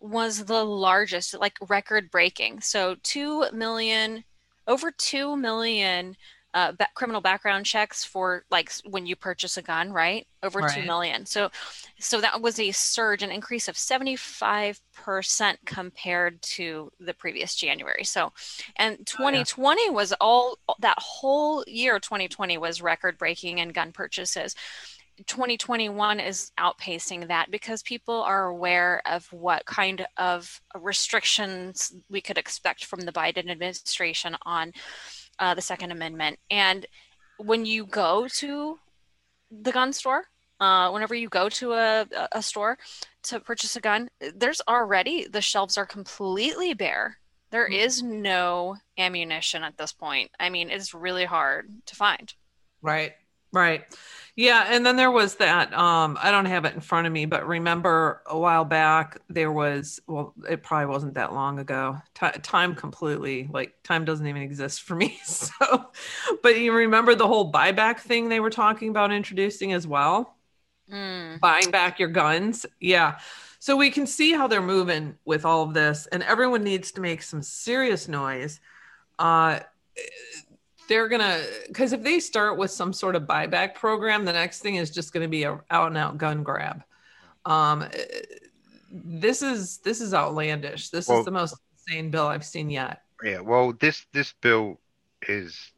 [0.00, 2.60] was the largest, like record breaking.
[2.60, 4.24] So two million,
[4.66, 6.16] over two million
[6.54, 10.26] uh, ba- criminal background checks for like when you purchase a gun, right?
[10.42, 10.74] Over right.
[10.74, 11.26] 2 million.
[11.26, 11.50] So,
[11.98, 14.78] so that was a surge, an increase of 75%
[15.66, 18.04] compared to the previous January.
[18.04, 18.32] So,
[18.76, 19.90] and 2020 oh, yeah.
[19.90, 24.54] was all that whole year, 2020 was record breaking in gun purchases.
[25.26, 32.38] 2021 is outpacing that because people are aware of what kind of restrictions we could
[32.38, 34.72] expect from the Biden administration on
[35.40, 36.38] uh, the Second Amendment.
[36.50, 36.86] And
[37.38, 38.78] when you go to
[39.50, 40.24] the gun store,
[40.60, 42.78] uh, whenever you go to a, a store
[43.24, 47.16] to purchase a gun, there's already the shelves are completely bare.
[47.50, 47.80] There mm-hmm.
[47.80, 50.30] is no ammunition at this point.
[50.38, 52.32] I mean, it's really hard to find.
[52.82, 53.12] Right,
[53.52, 53.84] right.
[54.36, 55.74] Yeah, and then there was that.
[55.74, 59.52] Um, I don't have it in front of me, but remember a while back there
[59.52, 60.00] was.
[60.06, 61.98] Well, it probably wasn't that long ago.
[62.14, 65.20] T- time completely like time doesn't even exist for me.
[65.30, 65.90] So,
[66.42, 70.36] but you remember the whole buyback thing they were talking about introducing as well,
[70.90, 71.38] mm.
[71.40, 72.64] buying back your guns.
[72.80, 73.18] Yeah.
[73.58, 77.00] So we can see how they're moving with all of this, and everyone needs to
[77.02, 78.58] make some serious noise.
[79.18, 79.60] Uh,
[80.90, 84.74] they're gonna because if they start with some sort of buyback program, the next thing
[84.74, 86.82] is just gonna be a out and out gun grab.
[87.46, 87.88] Um,
[88.90, 90.90] this is this is outlandish.
[90.90, 93.02] This well, is the most insane bill I've seen yet.
[93.22, 94.80] Yeah, well, this this bill
[95.28, 95.72] is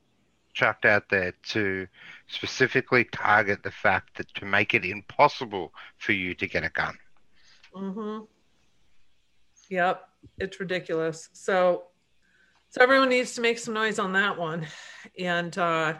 [0.54, 1.86] chucked out there to
[2.28, 6.96] specifically target the fact that to make it impossible for you to get a gun.
[7.74, 8.24] Mm-hmm.
[9.68, 11.28] Yep, it's ridiculous.
[11.34, 11.84] So
[12.72, 14.66] so everyone needs to make some noise on that one.
[15.18, 15.92] And uh,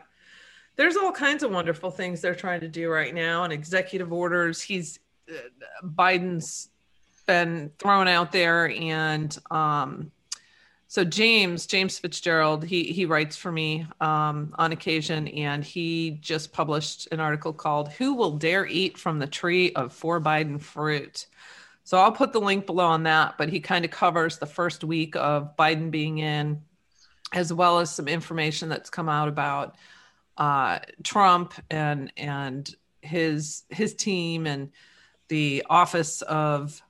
[0.76, 4.62] there's all kinds of wonderful things they're trying to do right now and executive orders.
[4.62, 4.98] He's
[5.30, 5.34] uh,
[5.84, 6.70] Biden's
[7.26, 10.10] been thrown out there and um,
[10.88, 16.54] so James James Fitzgerald he he writes for me um, on occasion and he just
[16.54, 21.26] published an article called "Who Will Dare Eat from the Tree of For Biden Fruit."
[21.84, 24.84] So I'll put the link below on that, but he kind of covers the first
[24.84, 26.62] week of Biden being in,
[27.32, 29.76] as well as some information that's come out about
[30.36, 34.70] uh, Trump and and his his team and
[35.28, 36.80] the office of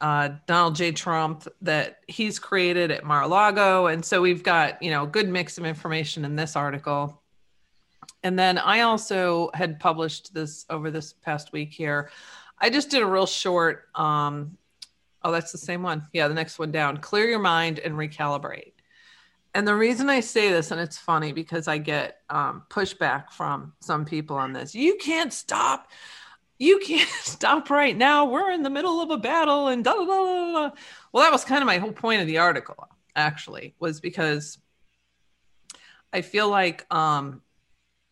[0.00, 0.92] uh, Donald J.
[0.92, 5.56] Trump that he's created at Mar-a-Lago, and so we've got you know a good mix
[5.56, 7.22] of information in this article.
[8.22, 12.10] And then I also had published this over this past week here
[12.64, 13.90] I just did a real short.
[13.94, 14.56] Um,
[15.22, 16.06] oh, that's the same one.
[16.14, 16.96] Yeah, the next one down.
[16.96, 18.72] Clear your mind and recalibrate.
[19.54, 23.74] And the reason I say this, and it's funny because I get um, pushback from
[23.80, 24.74] some people on this.
[24.74, 25.90] You can't stop.
[26.58, 28.24] You can't stop right now.
[28.24, 30.70] We're in the middle of a battle, and da da da da.
[31.12, 32.88] Well, that was kind of my whole point of the article.
[33.14, 34.56] Actually, was because
[36.14, 37.42] I feel like um,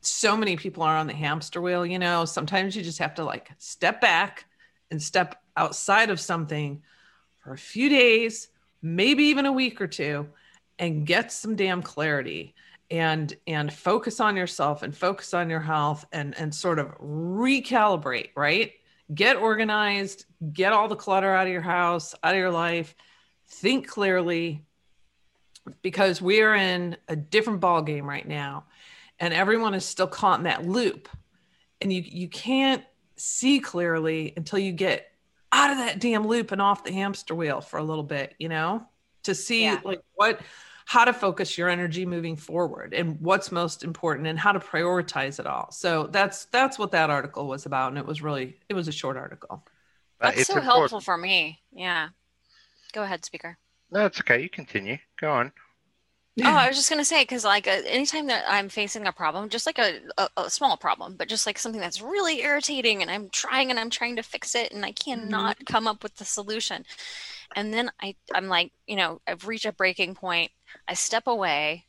[0.03, 1.87] so many people are on the hamster wheel.
[1.87, 4.47] You know, sometimes you just have to like step back
[4.91, 6.83] and step outside of something
[7.39, 8.49] for a few days,
[8.83, 10.29] maybe even a week or two
[10.79, 12.55] and get some damn clarity
[12.91, 18.31] and and focus on yourself and focus on your health and and sort of recalibrate
[18.35, 18.73] right
[19.15, 22.95] get organized get all the clutter out of your house out of your life
[23.47, 24.63] think clearly
[25.81, 28.65] because we are in a different ball game right now
[29.23, 31.09] and everyone is still caught in that loop
[31.81, 32.85] and you you can't
[33.17, 35.11] see clearly until you get
[35.53, 38.51] out of that damn loop and off the hamster wheel for a little bit you
[38.51, 38.87] know
[39.23, 39.81] to see yeah.
[39.85, 40.41] like what
[40.85, 45.39] how to focus your energy moving forward and what's most important and how to prioritize
[45.39, 45.71] it all.
[45.71, 48.93] So that's that's what that article was about and it was really it was a
[48.93, 49.65] short article.
[50.21, 50.65] That's so important.
[50.65, 51.61] helpful for me.
[51.73, 52.09] Yeah.
[52.93, 53.59] Go ahead, speaker.
[53.91, 54.43] No, it's okay.
[54.43, 54.99] You continue.
[55.21, 55.53] Go on.
[56.41, 59.49] Oh, I was just gonna say because like uh, anytime that I'm facing a problem,
[59.49, 63.11] just like a, a, a, small problem, but just like something that's really irritating, and
[63.11, 65.73] I'm trying and I'm trying to fix it, and I cannot mm-hmm.
[65.73, 66.85] come up with the solution,
[67.55, 70.51] and then I I'm like, you know, I've reached a breaking point,
[70.89, 71.87] I step away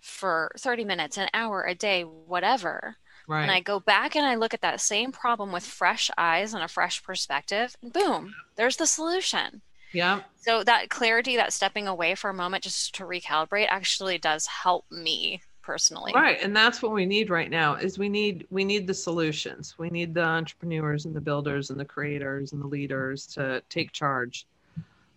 [0.00, 2.96] for 30 minutes, an hour, a day, whatever.
[3.28, 3.42] Right.
[3.42, 6.64] And I go back and I look at that same problem with fresh eyes and
[6.64, 9.62] a fresh perspective, and boom, there's the solution.
[9.92, 10.20] Yeah.
[10.36, 14.84] So that clarity, that stepping away for a moment just to recalibrate actually does help
[14.90, 16.12] me personally.
[16.14, 16.38] Right.
[16.42, 19.74] And that's what we need right now is we need we need the solutions.
[19.78, 23.92] We need the entrepreneurs and the builders and the creators and the leaders to take
[23.92, 24.46] charge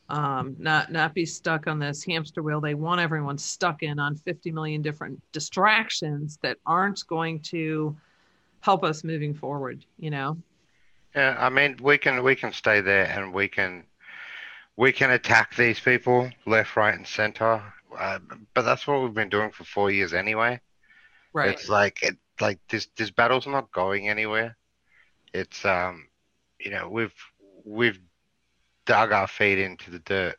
[0.10, 2.62] um, not not be stuck on this hamster wheel.
[2.62, 7.96] They want everyone stuck in on 50 million different distractions that aren't going to
[8.60, 9.86] help us moving forward.
[9.98, 10.38] You know.
[11.16, 13.84] Yeah, I mean, we can we can stay there and we can
[14.76, 17.62] we can attack these people left, right, and center.
[17.98, 18.20] Uh,
[18.54, 20.60] but that's what we've been doing for four years anyway.
[21.34, 21.50] Right.
[21.50, 24.58] It's like it like this this battle's not going anywhere.
[25.34, 26.08] It's um,
[26.60, 27.14] you know, we've
[27.64, 28.00] we've
[28.86, 30.38] dug our feet into the dirt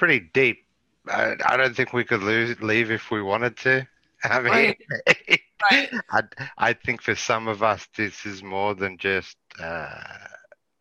[0.00, 0.64] pretty deep.
[1.08, 3.86] I, I don't think we could lose, leave if we wanted to.
[4.24, 4.76] I mean, right.
[5.70, 5.90] right.
[6.10, 6.22] I,
[6.56, 10.00] I think for some of us, this is more than just uh,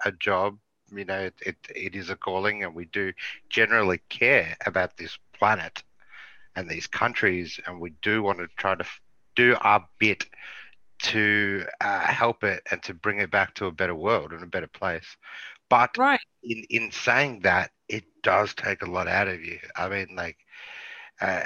[0.06, 0.58] a job.
[0.92, 3.14] You know, it, it, it is a calling, and we do
[3.50, 5.84] generally care about this planet
[6.56, 8.86] and these countries, and we do want to try to
[9.36, 10.26] do our bit
[11.00, 14.48] to uh, help it and to bring it back to a better world and a
[14.48, 15.18] better place.
[15.70, 16.20] But right.
[16.44, 19.60] in in saying that, it does take a lot out of you.
[19.76, 20.38] I mean, like
[21.22, 21.44] uh,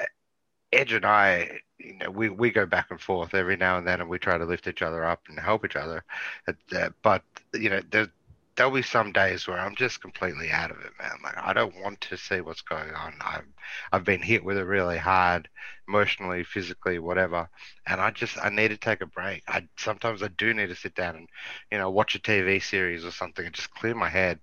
[0.71, 4.01] Edge and I, you know, we, we go back and forth every now and then,
[4.01, 6.03] and we try to lift each other up and help each other.
[6.47, 7.23] Uh, but
[7.53, 8.07] you know, there's
[8.55, 11.17] there'll be some days where I'm just completely out of it, man.
[11.23, 13.13] Like I don't want to see what's going on.
[13.21, 13.45] I've
[13.91, 15.49] I've been hit with it really hard,
[15.87, 17.49] emotionally, physically, whatever,
[17.87, 19.43] and I just I need to take a break.
[19.47, 21.29] I sometimes I do need to sit down and
[21.71, 24.39] you know watch a TV series or something and just clear my head.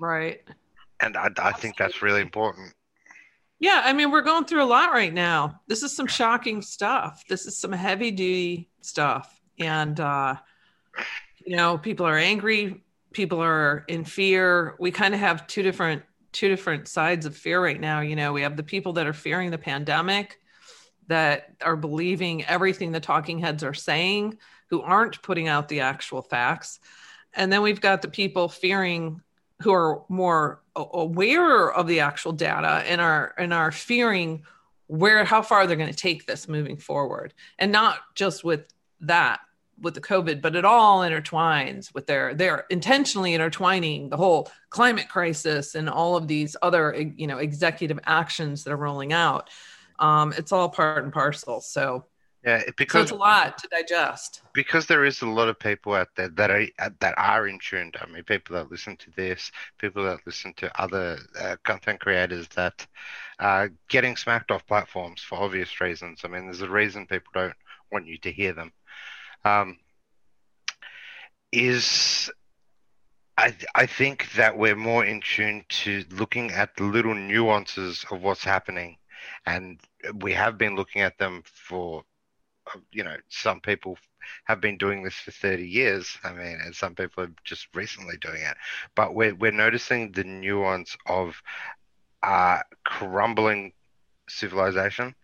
[0.00, 0.40] Right.
[1.00, 2.74] And I I think that's really important.
[3.58, 5.60] Yeah, I mean we're going through a lot right now.
[5.68, 7.22] This is some shocking stuff.
[7.28, 10.34] This is some heavy duty stuff, and uh,
[11.46, 12.82] you know people are angry
[13.16, 14.76] people are in fear.
[14.78, 16.02] We kind of have two different
[16.32, 18.00] two different sides of fear right now.
[18.00, 20.38] You know, we have the people that are fearing the pandemic,
[21.06, 24.36] that are believing everything the talking heads are saying,
[24.68, 26.78] who aren't putting out the actual facts.
[27.32, 29.22] And then we've got the people fearing
[29.62, 34.42] who are more aware of the actual data and are and are fearing
[34.88, 38.68] where how far they're going to take this moving forward and not just with
[39.00, 39.40] that
[39.80, 45.08] with the COVID, but it all intertwines with their they're intentionally intertwining the whole climate
[45.08, 49.50] crisis and all of these other you know executive actions that are rolling out.
[49.98, 51.60] Um, it's all part and parcel.
[51.60, 52.04] So
[52.46, 54.42] yeah, because so it's a lot to digest.
[54.54, 56.66] Because there is a lot of people out there that are
[57.00, 57.90] that are in tune.
[58.00, 62.46] I mean, people that listen to this, people that listen to other uh, content creators
[62.54, 62.86] that
[63.40, 66.20] are getting smacked off platforms for obvious reasons.
[66.24, 67.54] I mean, there's a reason people don't
[67.90, 68.72] want you to hear them
[69.46, 69.78] um,
[71.52, 72.30] is
[73.38, 78.22] I, I think that we're more in tune to looking at the little nuances of
[78.22, 78.96] what's happening.
[79.44, 79.78] And
[80.20, 82.02] we have been looking at them for,
[82.92, 83.98] you know, some people
[84.44, 86.18] have been doing this for 30 years.
[86.24, 88.56] I mean, and some people are just recently doing it.
[88.94, 91.40] But we're, we're noticing the nuance of
[92.22, 93.72] uh, crumbling
[94.28, 95.14] civilization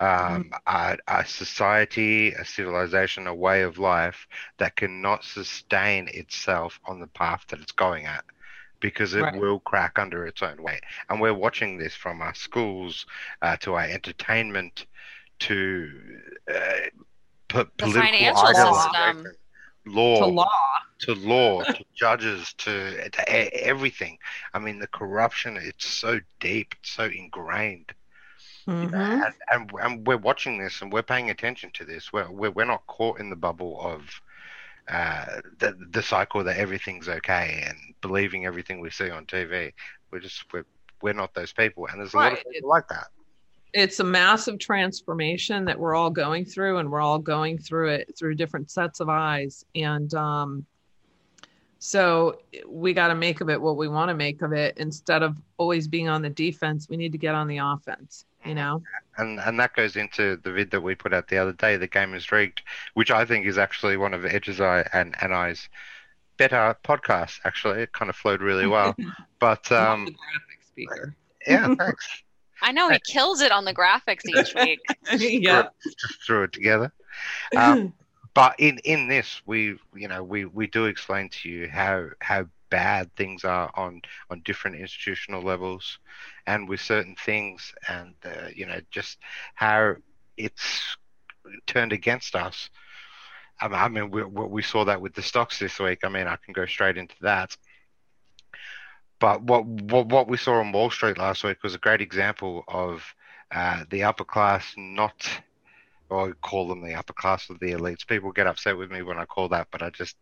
[0.00, 4.26] um, a, a society, a civilization, a way of life
[4.58, 8.24] that cannot sustain itself on the path that it's going at
[8.80, 9.34] because it Right.
[9.34, 10.80] will crack under its own weight.
[11.08, 13.06] And we're watching this from our schools
[13.42, 14.86] uh, to our entertainment
[15.40, 15.90] to
[16.52, 16.88] uh,
[17.48, 19.24] po- political financial system.
[19.86, 20.50] law, To law.
[21.00, 23.30] to law, to judges, to, to
[23.64, 24.18] everything.
[24.54, 27.92] I mean, the corruption, it's so deep, it's so ingrained.
[28.66, 28.94] Mhm.
[28.94, 32.12] And, and, and we're watching this and we're paying attention to this.
[32.12, 34.02] We're, we're, we're not caught in the bubble of
[34.88, 39.72] uh, the, the cycle that everything's okay and believing everything we see on TV.
[40.10, 40.64] We're just, we're,
[41.02, 41.86] we're not those people.
[41.86, 42.46] And there's a lot of Right.
[42.52, 43.08] people like that.
[43.72, 48.16] It's a massive transformation that we're all going through, and we're all going through it
[48.18, 49.64] through different sets of eyes.
[49.76, 50.66] And um,
[51.78, 55.22] so we got to make of it what we want to make of it instead
[55.22, 56.88] of always being on the defense.
[56.88, 58.82] We need to get on the offense, you know?
[59.18, 61.76] and and that goes into the vid that we put out the other day.
[61.76, 62.62] The game is rigged,
[62.94, 65.68] which I think is actually one of Edge's eye and and I's
[66.36, 67.38] better podcasts.
[67.44, 68.94] Actually, it kind of flowed really well.
[69.38, 71.14] But um, graphic speaker.
[71.46, 72.22] yeah, thanks.
[72.62, 74.80] I know he kills it on the graphics each week.
[75.18, 75.68] yeah.
[75.82, 76.92] Just threw it together.
[77.56, 77.94] Um,
[78.34, 82.46] but in in this, we you know we we do explain to you how how
[82.70, 85.98] bad things are on on different institutional levels,
[86.46, 89.18] and with certain things, and uh, you know just
[89.54, 89.96] how
[90.36, 90.96] it's
[91.66, 92.70] turned against us.
[93.60, 95.98] I mean, we, we saw that with the stocks this week.
[96.02, 97.56] I mean, I can go straight into that.
[99.18, 102.64] But what what what we saw on Wall Street last week was a great example
[102.68, 103.04] of
[103.50, 105.28] uh, the upper class not
[106.12, 108.06] I call them the upper class of the elites.
[108.06, 110.16] People get upset with me when I call that, but I just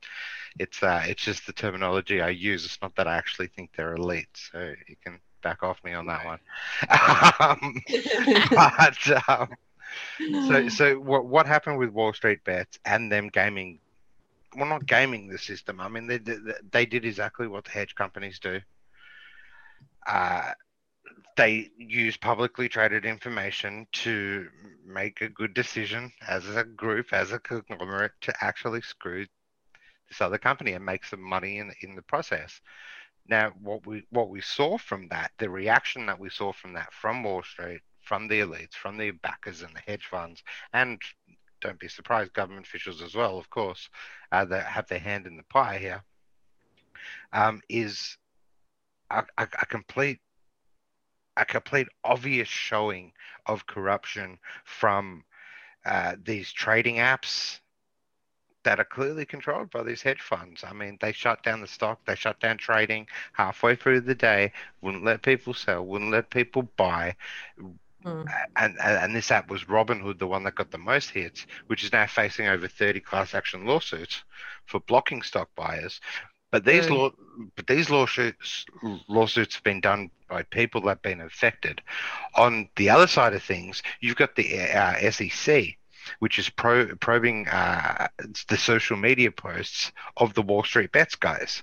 [0.59, 2.65] it's uh it's just the terminology I use.
[2.65, 6.07] It's not that I actually think they're elite, so you can back off me on
[6.07, 6.41] that one.
[7.41, 7.83] um,
[8.51, 9.49] but um,
[10.49, 13.81] so so what what happened with Wall Street bets and them gaming?
[14.57, 15.81] Well, not gaming the system.
[15.81, 16.37] I mean, they they,
[16.71, 18.61] they did exactly what the hedge companies do.
[20.07, 20.53] Uh,
[21.39, 24.49] they use publicly traded information to
[24.85, 29.25] make a good decision as a group, as a conglomerate, to actually screw
[30.09, 32.61] this other company and make some money in in the process.
[33.29, 36.93] Now, what we what we saw from that, the reaction that we saw from that
[36.93, 41.01] from Wall Street, from the elites, from the backers and the hedge funds, and
[41.61, 43.89] don't be surprised, government officials as well, of course,
[44.33, 46.03] uh, that have their hand in the pie here,
[47.33, 48.17] um, is
[49.11, 50.19] a, a, a complete
[51.39, 53.13] a complete obvious showing
[53.47, 55.25] of corruption from
[55.87, 57.61] uh, these trading apps
[58.65, 60.65] that are clearly controlled by these hedge funds.
[60.65, 64.53] I mean, they shut down the stock, they shut down trading halfway through the day,
[64.83, 67.15] wouldn't let people sell, wouldn't let people buy.
[68.03, 68.23] Hmm.
[68.57, 71.85] And, and and this app was Robinhood, the one that got the most hits, which
[71.85, 74.23] is now facing over 30 class action lawsuits
[74.67, 76.01] for blocking stock buyers.
[76.51, 77.11] But these law,
[77.57, 78.65] but these lawsuits
[79.09, 81.83] lawsuits have been done by people that have been affected.
[82.37, 85.77] On the other side of things, you've got the uh, SEC,
[86.21, 88.09] which is pro, probing uh,
[88.49, 91.63] the social media posts of the Wall Street bets guys.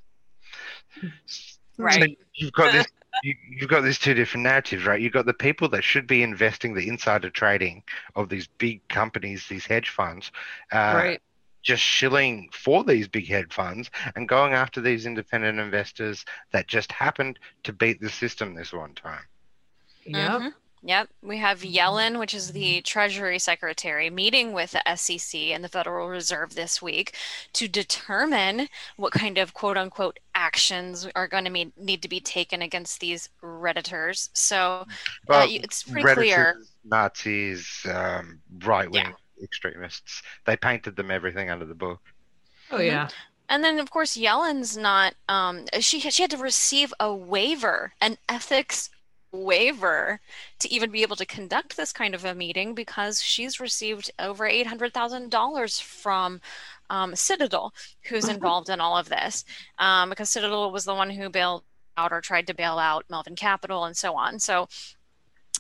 [1.02, 1.40] So
[1.84, 2.18] Right.
[2.36, 2.86] you've got this.
[3.24, 5.00] You, you've got these two different narratives, right?
[5.00, 7.82] You've got the people that should be investing the insider trading
[8.14, 10.34] of these big companies, these hedge funds,
[10.74, 11.22] uh, right.
[11.66, 16.92] Just shilling for these big hedge funds and going after these independent investors that just
[16.92, 19.26] happened to beat the system this one time.
[20.06, 20.32] Yep.
[20.42, 20.54] Mhm.
[20.84, 21.10] Yep.
[21.24, 26.08] We have Yellen, which is the Treasury Secretary, meeting with the SEC and the Federal
[26.10, 27.16] Reserve this week
[27.54, 32.20] to determine what kind of quote unquote actions are going to be, need to be
[32.20, 34.30] taken against these Redditors.
[34.34, 34.86] So uh,
[35.28, 36.58] Well, you- it's pretty clear.
[36.60, 42.02] Redditors, Nazis, um, right wing extremists, they painted them everything under the book.
[42.72, 43.08] Oh yeah.
[43.48, 45.14] And then, of course, Yellen's not.
[45.30, 48.90] Um, she she had to receive a waiver, an ethics
[49.32, 50.20] waiver,
[50.60, 54.48] to even be able to conduct this kind of a meeting because she's received over
[54.48, 56.42] eight hundred thousand dollars from
[56.90, 57.74] um, Citadel,
[58.10, 59.46] who's involved in all of this,
[59.78, 61.64] um, because Citadel was the one who bailed
[61.98, 64.40] out or tried to bail out Melvin Capital and so on.
[64.40, 64.68] So.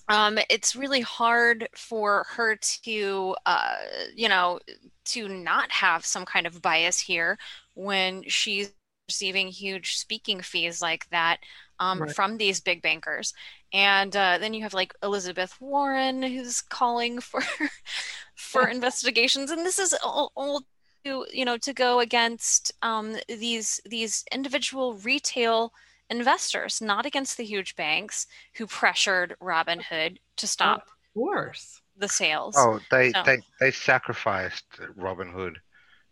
[0.08, 3.76] Um, it's really hard for her to, uh,
[4.16, 4.60] you know,
[5.06, 7.38] to not have some kind of bias here
[7.74, 8.72] when she's
[9.10, 11.40] receiving huge speaking fees like that
[11.80, 12.08] um, Right.
[12.08, 13.34] from these big bankers.
[13.74, 17.42] And uh, then you have like Elizabeth Warren who's calling for
[18.36, 20.62] for investigations, and this is all, all
[21.06, 25.74] to you know to go against um, these these individual retail
[26.10, 31.82] investors, not against the huge banks who pressured Robinhood to stop course.
[31.98, 32.56] the sales.
[32.58, 34.66] Oh, they So- they they sacrificed
[34.98, 35.56] Robinhood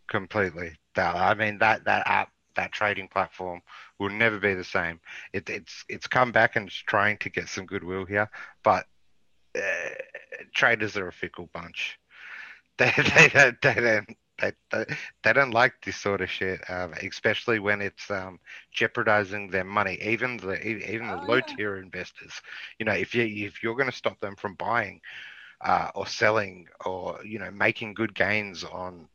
[0.08, 0.76] completely.
[0.96, 3.62] That I mean that that app that trading platform
[4.00, 5.00] will never be the same.
[5.34, 8.30] It, it's it's come back and it's trying to get some goodwill here,
[8.64, 8.86] but
[9.58, 9.90] uh,
[10.54, 12.00] traders are a fickle bunch.
[12.80, 16.94] They they don't they don't they, they, they don't like this sort of shit, um,
[17.02, 18.40] especially when it's um,
[18.74, 20.00] jeopardizing their money.
[20.02, 21.56] Even the even the Oh, low yeah.
[21.56, 22.42] tier investors,
[22.80, 25.02] you know, if you if you're going to stop them from buying
[25.64, 29.08] uh, or selling or you know making good gains on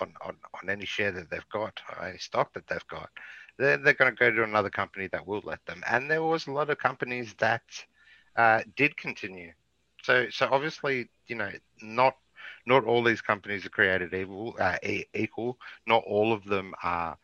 [0.00, 3.10] on, on, on any share that they've got any stock that they've got
[3.58, 6.46] they're, they're going to go to another company that will let them and there was
[6.46, 7.62] a lot of companies that
[8.36, 9.52] uh, did continue
[10.02, 11.50] so so obviously you know
[11.82, 12.14] not
[12.66, 14.76] not all these companies are created evil uh,
[15.14, 17.16] equal not all of them are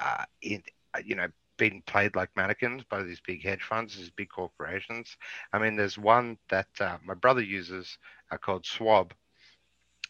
[0.00, 0.62] uh, in
[1.04, 1.28] you know
[1.58, 5.16] being played like mannequins by these big hedge funds, these big corporations.
[5.52, 7.98] I mean, there's one that uh, my brother uses
[8.30, 9.12] uh, called Schwab,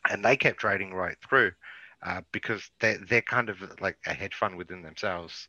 [0.09, 1.53] and they kept trading right through
[2.03, 5.49] uh, because they're they're kind of like a hedge fund within themselves.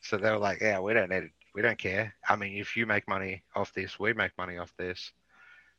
[0.00, 1.32] So they were like, yeah, we don't need it.
[1.54, 2.14] We don't care.
[2.28, 5.12] I mean, if you make money off this, we make money off this.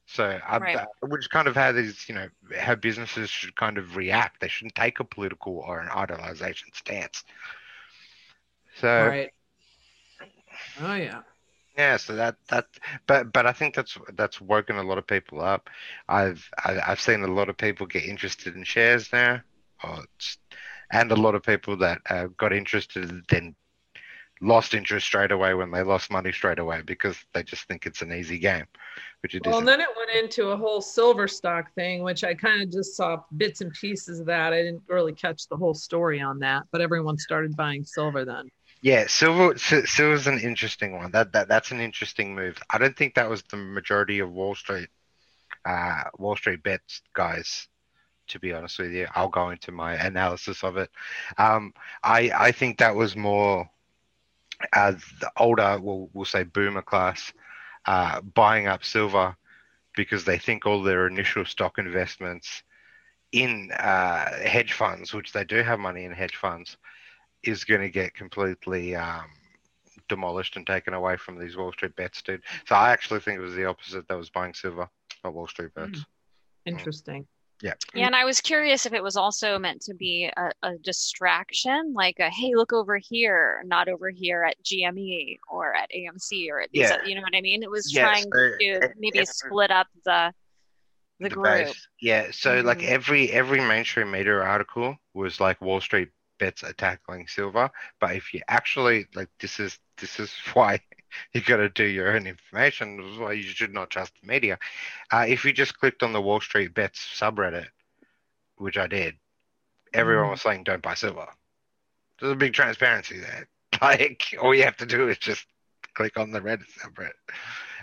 [0.06, 0.76] So, I, Right.
[0.76, 2.28] uh, which kind of how these, you know,
[2.60, 4.42] how businesses should kind of react.
[4.42, 7.24] They shouldn't take a political or an idolization stance.
[8.76, 9.32] So, Right.
[10.82, 11.22] Oh yeah.
[11.78, 12.68] yeah, so that that
[13.08, 15.70] but but I think that's that's woken a lot of people up.
[16.08, 19.42] I've I, I've seen a lot of people get interested in shares now,
[19.84, 20.04] or
[20.92, 23.56] and a lot of people that uh, got interested then
[24.44, 28.02] lost interest straight away when they lost money straight away because they just think it's
[28.02, 28.66] an easy game,
[29.22, 29.66] which it Well, isn't.
[29.66, 33.24] then it went into a whole silver stock thing, which I kind of just saw
[33.38, 34.54] bits and pieces of that.
[34.54, 38.50] I didn't really catch the whole story on that, but everyone started buying silver then.
[38.82, 41.12] Yeah, silver si- silver's an interesting one.
[41.12, 42.58] That that that's an interesting move.
[42.70, 44.90] I don't think that was the majority of Wall Street,
[45.66, 47.68] uh, Wall Street bets guys.
[48.30, 50.90] To be honest with you, I'll go into my analysis of it.
[51.38, 51.74] Um,
[52.04, 53.70] I I think that was more
[54.72, 57.34] the older, we'll we'll say boomer class,
[57.86, 59.36] uh, buying up silver
[59.96, 62.64] because they think all their initial stock investments
[63.32, 66.78] in uh, hedge funds, which they do have money in hedge funds,
[67.44, 69.26] is going to get completely um,
[70.08, 72.42] demolished and taken away from these Wall Street bets, dude.
[72.66, 74.90] So I actually think it was the opposite that was buying silver,
[75.24, 76.06] not Wall Street bets.
[76.66, 77.28] Interesting.
[77.64, 80.78] Yeah, Yeah, and I was curious if it was also meant to be a, a
[80.80, 86.50] distraction, like a hey, look over here, not over here at GME or at AMC
[86.52, 87.02] or at these, Yeah.
[87.06, 87.64] you know what I mean?
[87.64, 90.34] It was Yeah, trying so to maybe it- split up the
[91.20, 91.46] the, the group.
[91.68, 91.88] base.
[92.02, 92.88] Yeah, so like Mhm.
[92.90, 96.10] every every mainstream media article was like Wall Street
[96.40, 97.70] bets are tackling silver,
[98.02, 100.82] but if you actually like this is this is why
[101.34, 103.20] you got to do your own information.
[103.20, 104.58] Why you should not trust the media.
[105.12, 107.68] Uh, if you just clicked on the Wall Street bets subreddit,
[108.58, 109.16] which I did,
[109.94, 110.32] everyone Mhm.
[110.32, 111.28] was saying don't buy silver.
[112.20, 113.48] There's a big transparency there.
[113.82, 115.46] Like all you have to do is just
[115.96, 117.12] click on the Reddit subreddit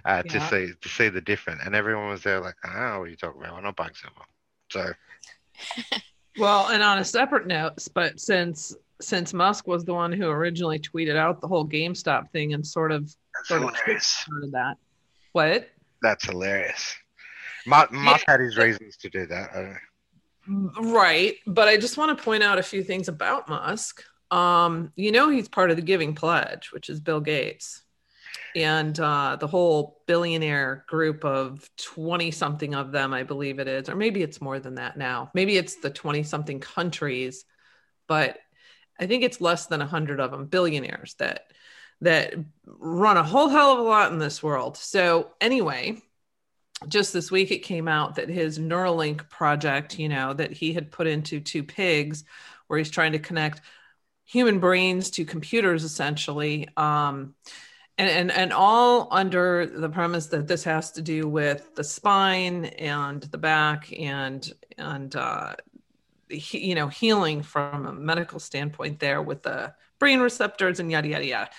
[0.04, 1.62] uh, to see to see the difference.
[1.64, 3.54] And everyone was there like, oh, what are you talking about?
[3.56, 4.24] We're not buying silver.
[4.70, 4.92] So
[6.36, 10.78] Well, and on a separate note, but since since Musk was the one who originally
[10.78, 14.06] tweeted out the whole GameStop thing and sort of that's sort of hilarious.
[14.06, 14.76] started that.
[15.32, 15.68] What?
[16.02, 16.94] That's hilarious.
[17.66, 19.50] Musk, Musk had his reasons to do that.
[19.54, 19.76] I
[20.46, 24.02] Right, but I just want to point out a few things about Musk.
[24.30, 27.82] Um, you know, he's part of the Giving Pledge, which is Bill Gates,
[28.56, 33.88] and uh, the whole billionaire group of twenty something of them, I believe it is,
[33.88, 35.30] or maybe it's more than that now.
[35.34, 37.44] Maybe it's the twenty something countries,
[38.08, 38.38] but
[39.00, 41.46] I think it's less than a hundred of them, billionaires that
[42.02, 42.34] that
[42.66, 44.76] run a whole hell of a lot in this world.
[44.76, 46.00] So anyway,
[46.88, 50.90] just this week it came out that his Neuralink project, you know, that he had
[50.90, 52.24] put into two pigs,
[52.68, 53.60] where he's trying to connect
[54.24, 56.68] human brains to computers essentially.
[56.76, 57.34] Um,
[57.98, 62.64] and, and, and all under the premise that this has to do with the spine
[62.64, 65.54] and the back and and uh,
[66.30, 71.26] you know healing from a medical standpoint there with the brain receptors and yada yada
[71.26, 71.50] yada.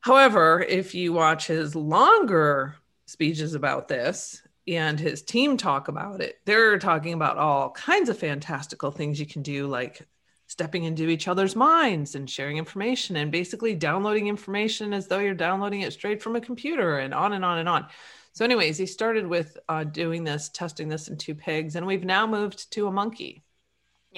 [0.00, 2.76] However, if you watch his longer
[3.06, 8.18] speeches about this and his team talk about it, they're talking about all kinds of
[8.18, 10.06] fantastical things you can do, like
[10.46, 15.34] stepping into each other's minds and sharing information and basically downloading information as though you're
[15.34, 17.86] downloading it straight from a computer and on and on and on.
[18.32, 22.04] So, anyways, he started with uh, doing this, testing this in two pigs, and we've
[22.04, 23.42] now moved to a monkey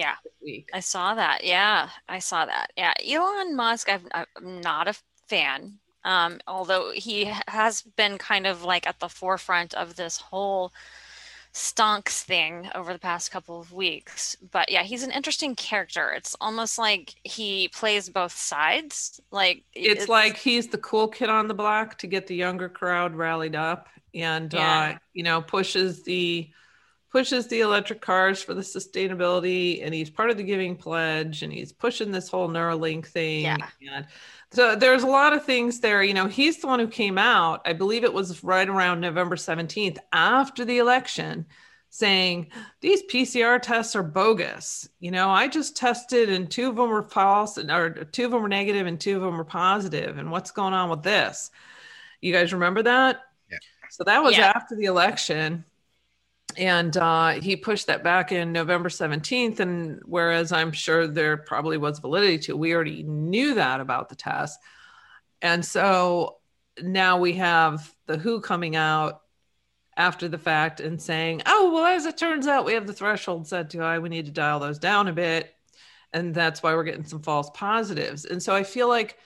[0.01, 0.15] Yeah.
[0.73, 1.43] I saw that.
[1.43, 2.71] Yeah, I saw that.
[2.77, 4.95] Yeah, Elon Musk, I've, I'm not a
[5.27, 10.71] fan Um, although he has been kind of like at the forefront of this whole
[11.53, 14.35] stonks thing over the past couple of weeks.
[14.51, 16.11] But yeah, he's an interesting character.
[16.11, 19.19] It's almost like he plays both sides.
[19.31, 22.69] Like it's, it's like he's the cool kid on the block to get the younger
[22.69, 24.93] crowd rallied up and yeah.
[24.95, 26.49] uh, you know, pushes the
[27.11, 31.51] pushes the electric cars for the sustainability and he's part of the giving pledge and
[31.51, 33.43] he's pushing this whole Neuralink thing.
[33.43, 33.57] Yeah.
[33.93, 34.07] And
[34.51, 36.03] so there's a lot of things there.
[36.03, 39.35] You know, he's the one who came out, I believe it was right around November
[39.35, 41.45] 17th after the election,
[41.89, 42.49] saying
[42.79, 44.87] these PCR tests are bogus.
[45.01, 48.31] You know, I just tested and two of them were false and or two of
[48.31, 50.17] them were negative and two of them were positive.
[50.17, 51.51] And what's going on with this?
[52.21, 53.21] You guys remember that?
[53.51, 53.57] Yeah.
[53.89, 54.53] So that was Yeah.
[54.55, 55.65] after the election
[56.57, 59.59] and uh, he pushed that back in November 17th.
[59.59, 64.15] And whereas I'm sure there probably was validity to, we already knew that about the
[64.15, 64.59] test.
[65.41, 66.37] And so
[66.81, 69.21] now we have the WHO coming out
[69.97, 73.47] after the fact and saying, oh, well, as it turns out, we have the threshold
[73.47, 73.99] set too high.
[73.99, 75.53] We need to dial those down a bit.
[76.13, 78.25] And that's why we're getting some false positives.
[78.25, 79.17] And so I feel like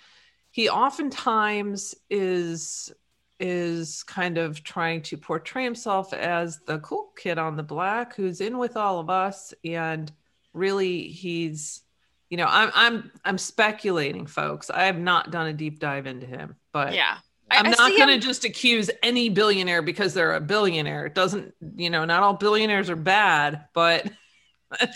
[0.51, 2.93] he oftentimes is
[3.39, 8.39] is kind of trying to portray himself as the cool kid on the block who's
[8.41, 10.11] in with all of us and
[10.53, 11.81] really he's
[12.29, 16.25] you know i'm i'm i'm speculating folks i have not done a deep dive into
[16.25, 17.17] him but yeah.
[17.51, 21.13] I- i'm I not going to just accuse any billionaire because they're a billionaire it
[21.13, 24.09] doesn't you know not all billionaires are bad but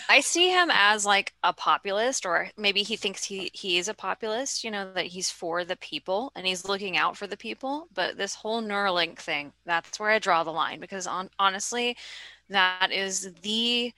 [0.08, 3.94] I see him as like a populist, or maybe he thinks he he is a
[3.94, 4.64] populist.
[4.64, 7.88] You know that he's for the people and he's looking out for the people.
[7.94, 11.96] But this whole Neuralink thing, that's where I draw the line because on honestly,
[12.48, 13.92] that is the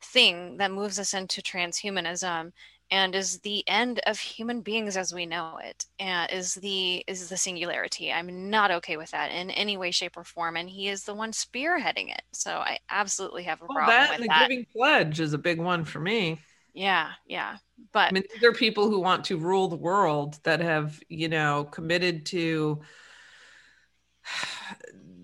[0.00, 2.52] thing that moves us into transhumanism
[2.90, 7.28] and is the end of human beings as we know it and is the is
[7.28, 8.12] the singularity.
[8.12, 11.14] I'm not okay with that in any way shape or form and he is the
[11.14, 14.48] one spearheading it so i absolutely have a well, problem that with and the that.
[14.48, 16.40] Giving pledge is a big one for me.
[16.74, 17.56] Yeah yeah
[17.92, 21.28] but I mean, these are people who want to rule the world that have, you
[21.28, 22.80] know, committed to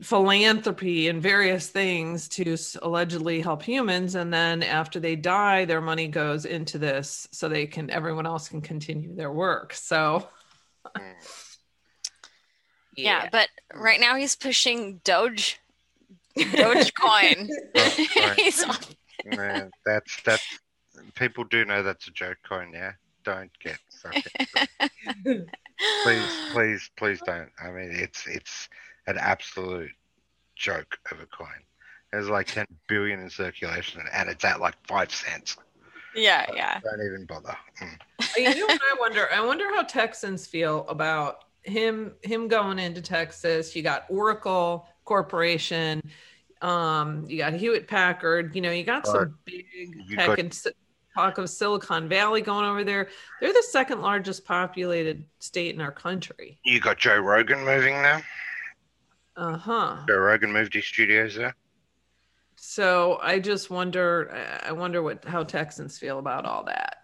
[0.05, 4.15] philanthropy and various things to allegedly help humans.
[4.15, 8.49] And then after they die, their money goes into this so they can, everyone else
[8.49, 9.73] can continue their work.
[9.75, 10.29] So,
[10.97, 11.15] Mm.
[12.97, 13.29] yeah.
[13.33, 15.59] but right now he's pushing doge
[16.39, 18.39] dogecoin Oh, right.
[18.39, 18.65] he's
[19.25, 20.45] Man, that's that's
[21.15, 22.71] people do know that's a joke coin.
[22.75, 22.93] Yeah,
[23.25, 24.29] don't get sucked
[25.25, 27.49] please, please, please don't.
[27.63, 28.69] I mean, it's it's
[29.07, 29.91] an absolute
[30.57, 31.49] joke of a coin.
[32.13, 35.57] There's like 10 billion in circulation, and it's at like five cents.
[36.15, 37.57] yeah yeah Don't even bother.
[37.83, 37.99] Mm.
[38.39, 39.29] you know what I wonder?
[39.33, 43.75] I wonder how Texans feel about him him going into Texas.
[43.75, 46.03] You got Oracle Corporation,
[46.63, 48.55] um, you got Hewlett Packard.
[48.55, 49.13] You know, you got Right.
[49.13, 49.67] some big
[50.07, 50.63] You tech got- and
[51.17, 53.09] talk of Silicon Valley going over there.
[53.41, 56.59] They're the second largest populated state in our country.
[56.65, 58.21] You got Joe Rogan moving now.
[59.37, 59.97] Uh huh.
[60.09, 61.55] Joe Rogan moved his studios there.
[62.57, 64.30] So I just wonder.
[64.64, 66.99] I wonder what how Texans feel about all that.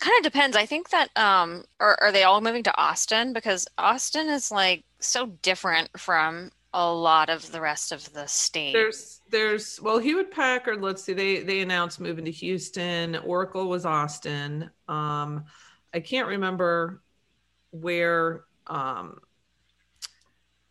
[0.00, 3.66] kind of depends i think that um are, are they all moving to austin because
[3.78, 9.20] austin is like so different from a lot of the rest of the state There's
[9.30, 13.16] there's well Hewlett Packard, let's see, they they announced moving to Houston.
[13.16, 14.70] Oracle was Austin.
[14.86, 15.46] Um
[15.94, 17.02] I can't remember
[17.70, 19.18] where um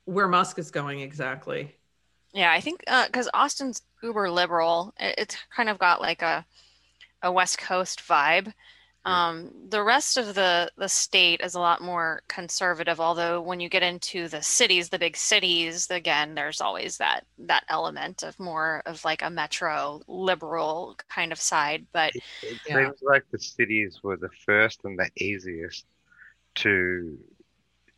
[0.08, 1.76] where Musk is going exactly.
[2.34, 6.46] Yeah, I think because Austin's uber liberal, it, it's kind of got like a
[7.24, 8.54] a West Coast vibe.
[9.06, 13.00] Um, the rest of the the state is a lot more conservative.
[13.02, 17.66] Although when you get into the cities, the big cities, again, there's always that that
[17.70, 21.88] element of more of like a metro liberal kind of side.
[21.94, 22.92] But It Yeah.
[22.92, 25.86] seems like the cities were the first and the easiest
[26.56, 27.20] to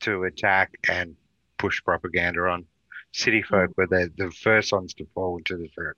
[0.01, 1.15] to attack and
[1.59, 2.65] push propaganda on.
[3.11, 3.77] City folk mm.
[3.77, 5.95] were the, the first ones to fall into the trap.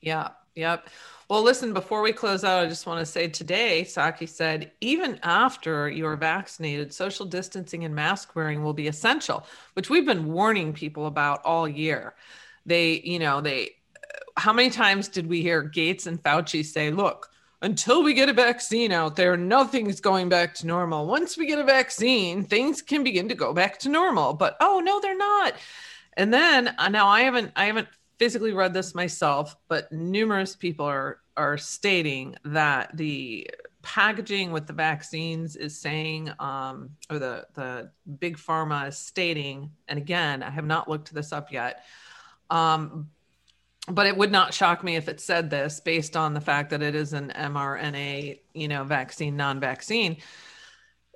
[0.00, 0.88] Yeah, yep.
[1.28, 5.18] Well, listen, before we close out, I just want to say today, Psaki said, even
[5.24, 9.44] after you are vaccinated, social distancing and mask wearing will be essential,
[9.74, 12.14] which we've been warning people about all year.
[12.64, 13.70] They, you know, they,
[14.36, 17.28] how many times did we hear Gates and Fauci say, look,
[17.62, 21.06] until we get a vaccine out there, nothing's going back to normal.
[21.06, 24.34] Once we get a vaccine, things can begin to go back to normal.
[24.34, 25.54] But oh no, they're not.
[26.16, 27.88] And then uh, now I haven't I haven't
[28.18, 33.50] physically read this myself, but numerous people are are stating that the
[33.82, 39.98] packaging with the vaccines is saying, um, or the the big pharma is stating, and
[39.98, 41.84] again, I have not looked this up yet.
[42.50, 43.10] Um,
[43.88, 46.82] but it would not shock me if it said this based on the fact that
[46.82, 50.16] it is an mRNA, you know, vaccine, non-vaccine,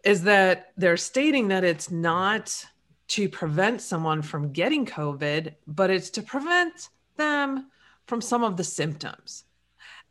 [0.05, 2.65] is that they're stating that it's not
[3.09, 7.71] to prevent someone from getting COVID, but it's to prevent them
[8.07, 9.45] from some of the symptoms.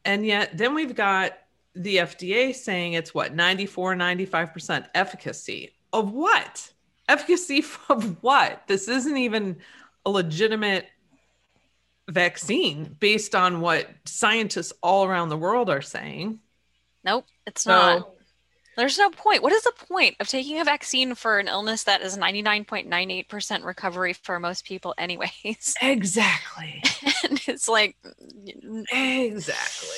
[0.03, 1.34] And yet, then we've got
[1.76, 6.72] the FDA saying it's what, 94, 95% efficacy of what?
[7.07, 8.64] Efficacy of what?
[8.68, 9.57] This isn't even
[10.05, 10.88] a legitimate
[12.10, 16.39] vaccine based on what scientists all around the world are saying.
[17.03, 18.10] Nope, it's so, not.
[18.80, 19.43] There's no point.
[19.43, 24.14] What is the point of taking a vaccine for an illness that is 99.98% recovery
[24.14, 25.76] for most people, anyways?
[25.82, 26.82] Exactly.
[27.30, 27.97] and it's like,
[28.93, 29.89] exactly.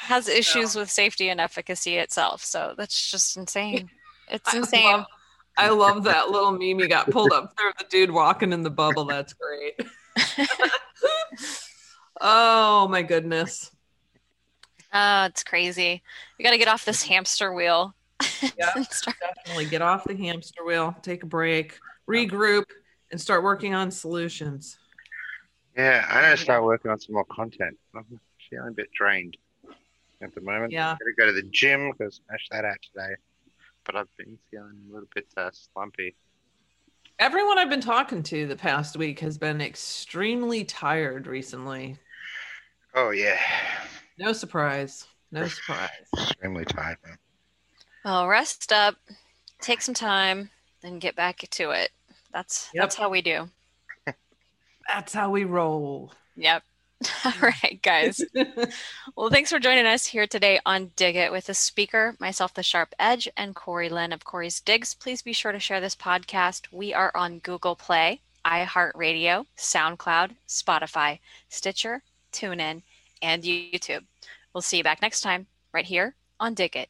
[0.00, 0.80] Has issues so.
[0.80, 2.42] with safety and efficacy itself.
[2.42, 3.90] So that's just insane.
[4.28, 5.04] It's insane.
[5.58, 8.52] I love, I love that little meme you got pulled up there, the dude walking
[8.52, 9.04] in the bubble.
[9.04, 9.74] That's great.
[12.20, 13.70] oh my goodness.
[14.92, 16.02] Oh, it's crazy.
[16.38, 17.94] We got to get off this hamster wheel.
[18.58, 21.78] yeah, definitely get off the hamster wheel, take a break,
[22.08, 22.64] regroup,
[23.10, 24.78] and start working on solutions.
[25.76, 27.76] Yeah, I need to start working on some more content.
[27.94, 29.36] I'm feeling a bit drained
[30.22, 30.72] at the moment.
[30.72, 33.14] Yeah, I'm gonna go to the gym because I smashed that out today,
[33.84, 36.14] but I've been feeling a little bit uh, slumpy.
[37.18, 41.96] Everyone I've been talking to the past week has been extremely tired recently.
[42.94, 43.38] Oh yeah.
[44.18, 45.06] No surprise.
[45.32, 45.88] No surprise.
[46.14, 47.16] Extremely tired, man.
[48.04, 48.96] Well, rest up,
[49.62, 50.50] take some time,
[50.82, 51.90] then get back to it.
[52.34, 52.82] That's yep.
[52.82, 53.48] that's how we do.
[54.86, 56.12] that's how we roll.
[56.36, 56.62] Yep.
[57.24, 58.22] All right, guys.
[59.16, 62.62] well, thanks for joining us here today on Dig It with the speaker, myself, the
[62.62, 64.94] Sharp Edge, and Corey Lynn of Corey's Digs.
[64.94, 66.72] Please be sure to share this podcast.
[66.72, 71.18] We are on Google Play, iHeartRadio, SoundCloud, Spotify,
[71.50, 72.82] Stitcher, TuneIn,
[73.20, 74.04] and YouTube.
[74.54, 76.88] We'll see you back next time, right here on Dig It.